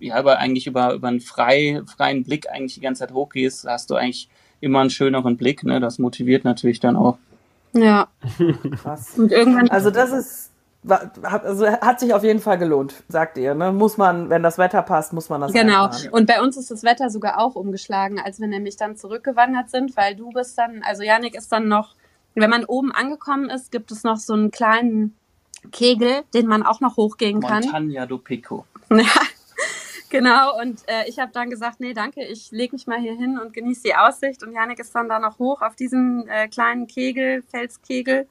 ja, 0.00 0.16
aber 0.16 0.38
eigentlich 0.38 0.66
über, 0.66 0.94
über 0.94 1.08
einen 1.08 1.20
frei, 1.20 1.82
freien 1.86 2.24
Blick 2.24 2.48
eigentlich 2.50 2.74
die 2.74 2.80
ganze 2.80 3.00
Zeit 3.00 3.12
hochgehst, 3.12 3.66
hast 3.66 3.90
du 3.90 3.96
eigentlich 3.96 4.30
immer 4.60 4.80
einen 4.80 4.90
schöneren 4.90 5.36
Blick. 5.36 5.64
Ne? 5.64 5.80
Das 5.80 5.98
motiviert 5.98 6.44
natürlich 6.44 6.80
dann 6.80 6.96
auch. 6.96 7.18
Ja. 7.72 8.08
Krass. 8.82 9.18
Und 9.18 9.32
irgendwann. 9.32 9.68
Also 9.70 9.90
das 9.90 10.12
ist, 10.12 10.50
also 11.22 11.66
hat 11.66 12.00
sich 12.00 12.14
auf 12.14 12.24
jeden 12.24 12.40
Fall 12.40 12.58
gelohnt, 12.58 13.02
sagt 13.08 13.38
ihr. 13.38 13.54
Ne? 13.54 13.72
Muss 13.72 13.96
man, 13.96 14.30
wenn 14.30 14.42
das 14.42 14.58
Wetter 14.58 14.82
passt, 14.82 15.12
muss 15.12 15.28
man 15.28 15.40
das. 15.40 15.52
Genau. 15.52 15.84
Einfahren. 15.84 16.10
Und 16.10 16.26
bei 16.26 16.42
uns 16.42 16.56
ist 16.56 16.70
das 16.70 16.82
Wetter 16.82 17.10
sogar 17.10 17.38
auch 17.38 17.54
umgeschlagen, 17.54 18.18
als 18.18 18.40
wir 18.40 18.48
nämlich 18.48 18.76
dann 18.76 18.96
zurückgewandert 18.96 19.70
sind, 19.70 19.96
weil 19.96 20.16
du 20.16 20.30
bist 20.30 20.58
dann, 20.58 20.82
also 20.82 21.02
Janik 21.02 21.34
ist 21.36 21.52
dann 21.52 21.68
noch, 21.68 21.94
wenn 22.34 22.50
man 22.50 22.64
oben 22.64 22.92
angekommen 22.92 23.50
ist, 23.50 23.70
gibt 23.72 23.90
es 23.92 24.04
noch 24.04 24.16
so 24.16 24.32
einen 24.32 24.50
kleinen 24.50 25.14
Kegel, 25.72 26.22
den 26.32 26.46
man 26.46 26.62
auch 26.62 26.80
noch 26.80 26.96
hochgehen 26.96 27.40
kann. 27.40 27.62
Montagna 27.64 28.06
do 28.06 28.18
Pico. 28.18 28.64
Ja, 28.90 29.04
Genau, 30.10 30.58
und 30.60 30.82
äh, 30.88 31.08
ich 31.08 31.20
habe 31.20 31.30
dann 31.32 31.50
gesagt, 31.50 31.78
nee, 31.78 31.94
danke, 31.94 32.24
ich 32.24 32.50
lege 32.50 32.74
mich 32.74 32.88
mal 32.88 32.98
hier 32.98 33.14
hin 33.14 33.38
und 33.38 33.52
genieße 33.52 33.82
die 33.84 33.94
Aussicht. 33.94 34.42
Und 34.42 34.52
Janik 34.52 34.80
ist 34.80 34.92
dann 34.92 35.08
da 35.08 35.20
noch 35.20 35.38
hoch 35.38 35.62
auf 35.62 35.76
diesem 35.76 36.26
äh, 36.28 36.48
kleinen 36.48 36.88
Kegel, 36.88 37.42
Felskegel. 37.42 38.26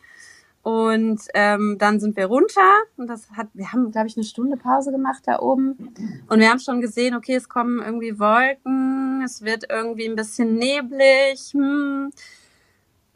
Und 0.62 1.22
ähm, 1.34 1.78
dann 1.80 2.02
sind 2.02 2.18
wir 2.18 2.26
runter 2.26 2.82
und 2.98 3.08
das 3.08 3.32
hat, 3.32 3.48
wir 3.54 3.72
haben, 3.72 3.92
glaube 3.92 4.08
ich, 4.08 4.18
eine 4.18 4.26
Stunde 4.26 4.58
Pause 4.58 4.92
gemacht 4.92 5.24
da 5.26 5.40
oben. 5.40 5.96
Und 6.28 6.40
wir 6.40 6.50
haben 6.50 6.60
schon 6.60 6.82
gesehen, 6.82 7.16
okay, 7.16 7.36
es 7.36 7.48
kommen 7.48 7.82
irgendwie 7.82 8.20
Wolken, 8.20 9.22
es 9.24 9.42
wird 9.42 9.64
irgendwie 9.70 10.10
ein 10.10 10.18
bisschen 10.18 10.56
neblig. 10.56 11.54
Hm. 11.54 12.12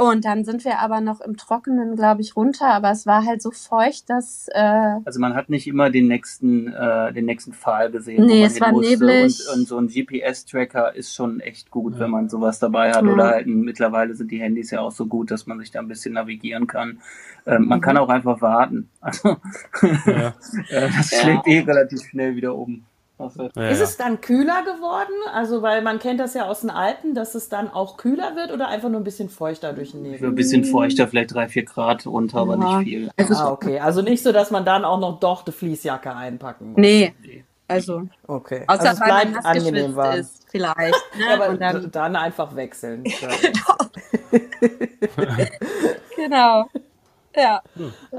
Und 0.04 0.26
dann 0.26 0.44
sind 0.44 0.66
wir 0.66 0.80
aber 0.80 1.00
noch 1.00 1.22
im 1.22 1.38
Trockenen, 1.38 1.96
glaube 1.96 2.22
ich, 2.22 2.36
runter, 2.36 2.68
aber 2.68 2.92
es 2.92 3.06
war 3.06 3.26
halt 3.26 3.42
so 3.42 3.52
feucht, 3.52 4.10
dass. 4.10 4.50
Äh 4.54 5.00
also 5.06 5.22
man 5.22 5.34
hat 5.34 5.50
nicht 5.50 5.66
immer 5.66 5.90
den 5.90 6.08
nächsten, 6.08 6.68
äh, 6.74 7.14
den 7.14 7.24
nächsten 7.24 7.54
Pfahl 7.54 7.90
gesehen. 7.90 8.26
Nee, 8.26 8.44
es 8.44 8.60
war 8.60 8.74
neblig. 8.74 9.40
Und, 9.48 9.60
und, 9.60 9.68
so 9.68 9.78
ein 9.78 9.88
GPS-Tracker 9.88 10.94
ist 10.94 11.16
schon 11.16 11.40
echt 11.40 11.72
gut, 11.72 11.94
ja. 11.94 12.00
wenn 12.02 12.10
man 12.10 12.28
sowas 12.28 12.60
dabei 12.60 12.92
hat. 12.92 13.06
Ja. 13.06 13.14
Oder 13.14 13.28
halt 13.28 13.48
mittlerweile 13.48 14.14
sind 14.14 14.30
die 14.30 14.42
Handys 14.42 14.72
ja 14.72 14.82
auch 14.82 14.92
so 14.92 15.06
gut, 15.06 15.32
dass 15.32 15.48
man 15.48 15.60
sich 15.60 15.72
da 15.72 15.80
ein 15.80 15.88
bisschen 15.88 16.16
navigieren 16.16 16.68
kann. 16.68 17.00
Ähm, 17.46 17.68
man 17.68 17.80
mhm. 17.80 17.84
kann 17.84 17.98
auch 17.98 18.10
einfach 18.10 18.42
warten. 18.42 18.90
Also 19.00 19.38
ja. 20.06 20.34
das 20.70 21.12
schlägt 21.12 21.48
eh 21.48 21.60
relativ 21.60 22.02
schnell 22.02 22.36
wieder 22.36 22.56
um. 22.56 22.84
Ja, 23.56 23.70
ist 23.70 23.82
es 23.82 23.98
dann 23.98 24.22
kühler 24.22 24.64
geworden? 24.64 25.14
Also, 25.34 25.62
weil 25.62 25.82
man 25.82 26.00
kennt 26.00 26.20
das 26.20 26.34
ja 26.34 26.48
aus 26.48 26.62
den 26.62 26.70
Alpen, 26.70 27.16
dass 27.16 27.36
es 27.36 27.50
dann 27.50 27.70
auch 27.70 27.98
kühler 27.98 28.36
wird 28.36 28.52
oder 28.52 28.68
einfach 28.68 28.90
nur 28.90 29.02
ein 29.02 29.04
bisschen 29.04 29.30
feuchter 29.30 29.74
durch 29.74 29.92
den 29.92 30.04
Nebel? 30.04 30.30
Ein 30.30 30.36
bisschen 30.36 30.64
feuchter, 30.64 31.08
vielleicht 31.08 31.34
drei, 31.34 31.48
vier 31.48 31.66
Grad 31.66 32.06
runter, 32.06 32.40
aber 32.40 32.58
nicht 32.58 32.90
viel. 32.90 33.12
Also 33.18 33.34
ah, 33.36 33.52
okay. 33.52 33.80
Also 33.80 34.02
nicht 34.02 34.24
so, 34.24 34.32
dass 34.32 34.52
man 34.52 34.66
dann 34.66 34.86
auch 34.86 35.00
noch 35.00 35.20
doch 35.20 35.44
die 35.44 35.52
Fließjacke 35.52 36.14
einpacken 36.14 36.72
muss. 36.72 36.78
Nee. 36.78 37.14
Also, 37.68 38.04
okay. 38.28 38.66
Außer 38.68 38.90
also 38.90 39.02
es 39.02 39.08
bleibt 39.08 39.46
angenehm 39.46 39.96
warm. 39.96 40.20
Ist, 40.20 40.46
vielleicht. 40.50 40.94
Ne? 41.16 41.26
ja, 41.26 41.34
aber 41.36 41.56
dann, 41.56 41.92
dann, 41.92 42.16
einfach 42.16 42.56
wechseln. 42.56 43.04
genau. 46.16 46.68
Ja. 47.36 47.62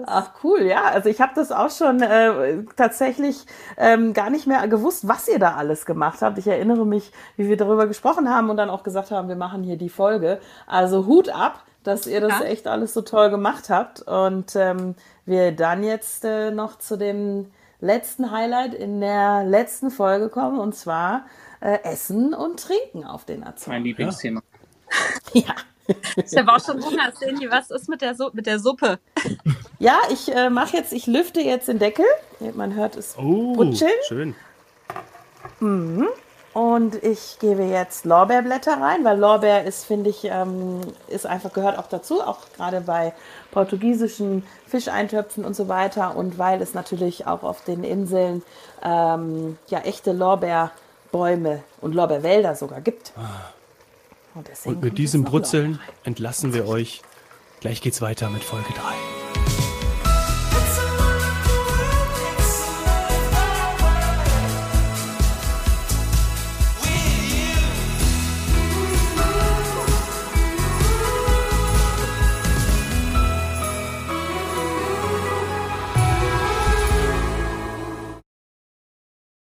Ach 0.07 0.31
cool, 0.43 0.63
ja. 0.63 0.85
Also 0.85 1.09
ich 1.09 1.21
habe 1.21 1.33
das 1.35 1.53
auch 1.53 1.71
schon 1.71 2.03
äh, 2.03 2.63
tatsächlich 2.77 3.47
ähm, 3.77 4.13
gar 4.13 4.31
nicht 4.31 4.47
mehr 4.47 4.67
gewusst, 4.69 5.07
was 5.07 5.29
ihr 5.29 5.39
da 5.39 5.55
alles 5.55 5.87
gemacht 5.87 6.21
habt. 6.23 6.39
Ich 6.39 6.47
erinnere 6.47 6.85
mich, 6.85 7.13
wie 7.37 7.49
wir 7.49 7.57
darüber 7.57 7.87
gesprochen 7.87 8.29
haben 8.29 8.51
und 8.51 8.57
dann 8.57 8.71
auch 8.71 8.83
gesagt 8.83 9.11
haben, 9.11 9.29
wir 9.29 9.37
machen 9.37 9.63
hier 9.63 9.77
die 9.77 9.89
Folge. 9.89 10.41
Also 10.67 11.07
Hut 11.07 11.29
ab, 11.29 11.63
dass 11.85 12.07
ihr 12.07 12.21
das 12.21 12.41
ja. 12.41 12.47
echt 12.47 12.67
alles 12.67 12.95
so 12.95 13.03
toll 13.03 13.31
gemacht 13.31 13.71
habt. 13.71 14.03
Und 14.03 14.57
ähm, 14.57 14.97
wir 15.27 15.53
dann 15.53 15.85
jetzt 15.85 16.25
äh, 16.25 16.51
noch 16.51 16.79
zu 16.79 16.97
dem 16.97 17.51
letzten 17.81 18.31
Highlight 18.31 18.75
in 18.75 19.01
der 19.01 19.45
letzten 19.45 19.91
Folge 19.91 20.29
kommen 20.29 20.59
und 20.59 20.75
zwar 20.75 21.27
äh, 21.61 21.79
Essen 21.83 22.35
und 22.35 22.61
Trinken 22.61 23.05
auf 23.05 23.25
den 23.25 23.45
Azoren. 23.45 23.77
Mein 23.77 23.85
Lieblingsthema. 23.85 24.43
ja. 25.35 25.55
Ich 26.17 26.37
habe 26.37 26.53
auch 26.53 26.65
schon 26.65 26.83
Hunger. 26.85 27.13
Cindy, 27.19 27.51
was 27.51 27.71
ist 27.71 27.89
mit 27.89 28.01
der, 28.01 28.15
mit 28.33 28.47
der 28.47 28.59
Suppe? 28.59 28.99
Ja, 29.79 29.99
ich 30.11 30.35
äh, 30.35 30.49
mache 30.51 30.77
jetzt, 30.77 30.93
ich 30.93 31.07
lüfte 31.07 31.41
jetzt 31.41 31.69
den 31.69 31.79
Deckel. 31.79 32.07
Man 32.55 32.75
hört 32.75 32.97
es 32.97 33.17
oh, 33.19 33.55
brutscheln. 33.55 33.91
Schön. 34.09 34.35
Mhm. 35.61 36.09
Und 36.55 37.03
ich 37.03 37.39
gebe 37.41 37.65
jetzt 37.65 38.05
Lorbeerblätter 38.05 38.81
rein, 38.81 39.05
weil 39.05 39.19
Lorbeer 39.19 39.65
ist, 39.65 39.85
finde 39.85 40.11
ich, 40.11 40.25
ähm, 40.25 40.81
ist 41.09 41.27
einfach 41.27 41.53
gehört 41.53 41.77
auch 41.77 41.89
dazu, 41.89 42.23
auch 42.23 42.39
gerade 42.57 42.81
bei 42.81 43.13
portugiesischen 43.51 44.45
Fischeintöpfen 44.69 45.45
und 45.45 45.57
so 45.57 45.67
weiter. 45.67 46.17
Und 46.17 46.39
weil 46.39 46.63
es 46.63 46.73
natürlich 46.73 47.27
auch 47.27 47.43
auf 47.43 47.65
den 47.65 47.83
Inseln 47.83 48.45
ähm, 48.85 49.59
ja 49.67 49.81
echte 49.81 50.13
Lorbeerbäume 50.13 51.65
und 51.81 51.93
Lorbeerwälder 51.93 52.55
sogar 52.55 52.81
gibt. 52.81 53.13
Ah. 53.17 53.54
Und, 54.35 54.51
und 54.65 54.83
mit 54.83 54.99
diesem 54.99 55.25
Brutzeln 55.25 55.79
entlassen 56.03 56.55
wir 56.55 56.67
euch. 56.67 57.03
Gleich 57.61 57.81
geht's 57.81 58.01
weiter 58.01 58.31
mit 58.31 58.43
Folge 58.43 58.73
3. 58.75 59.24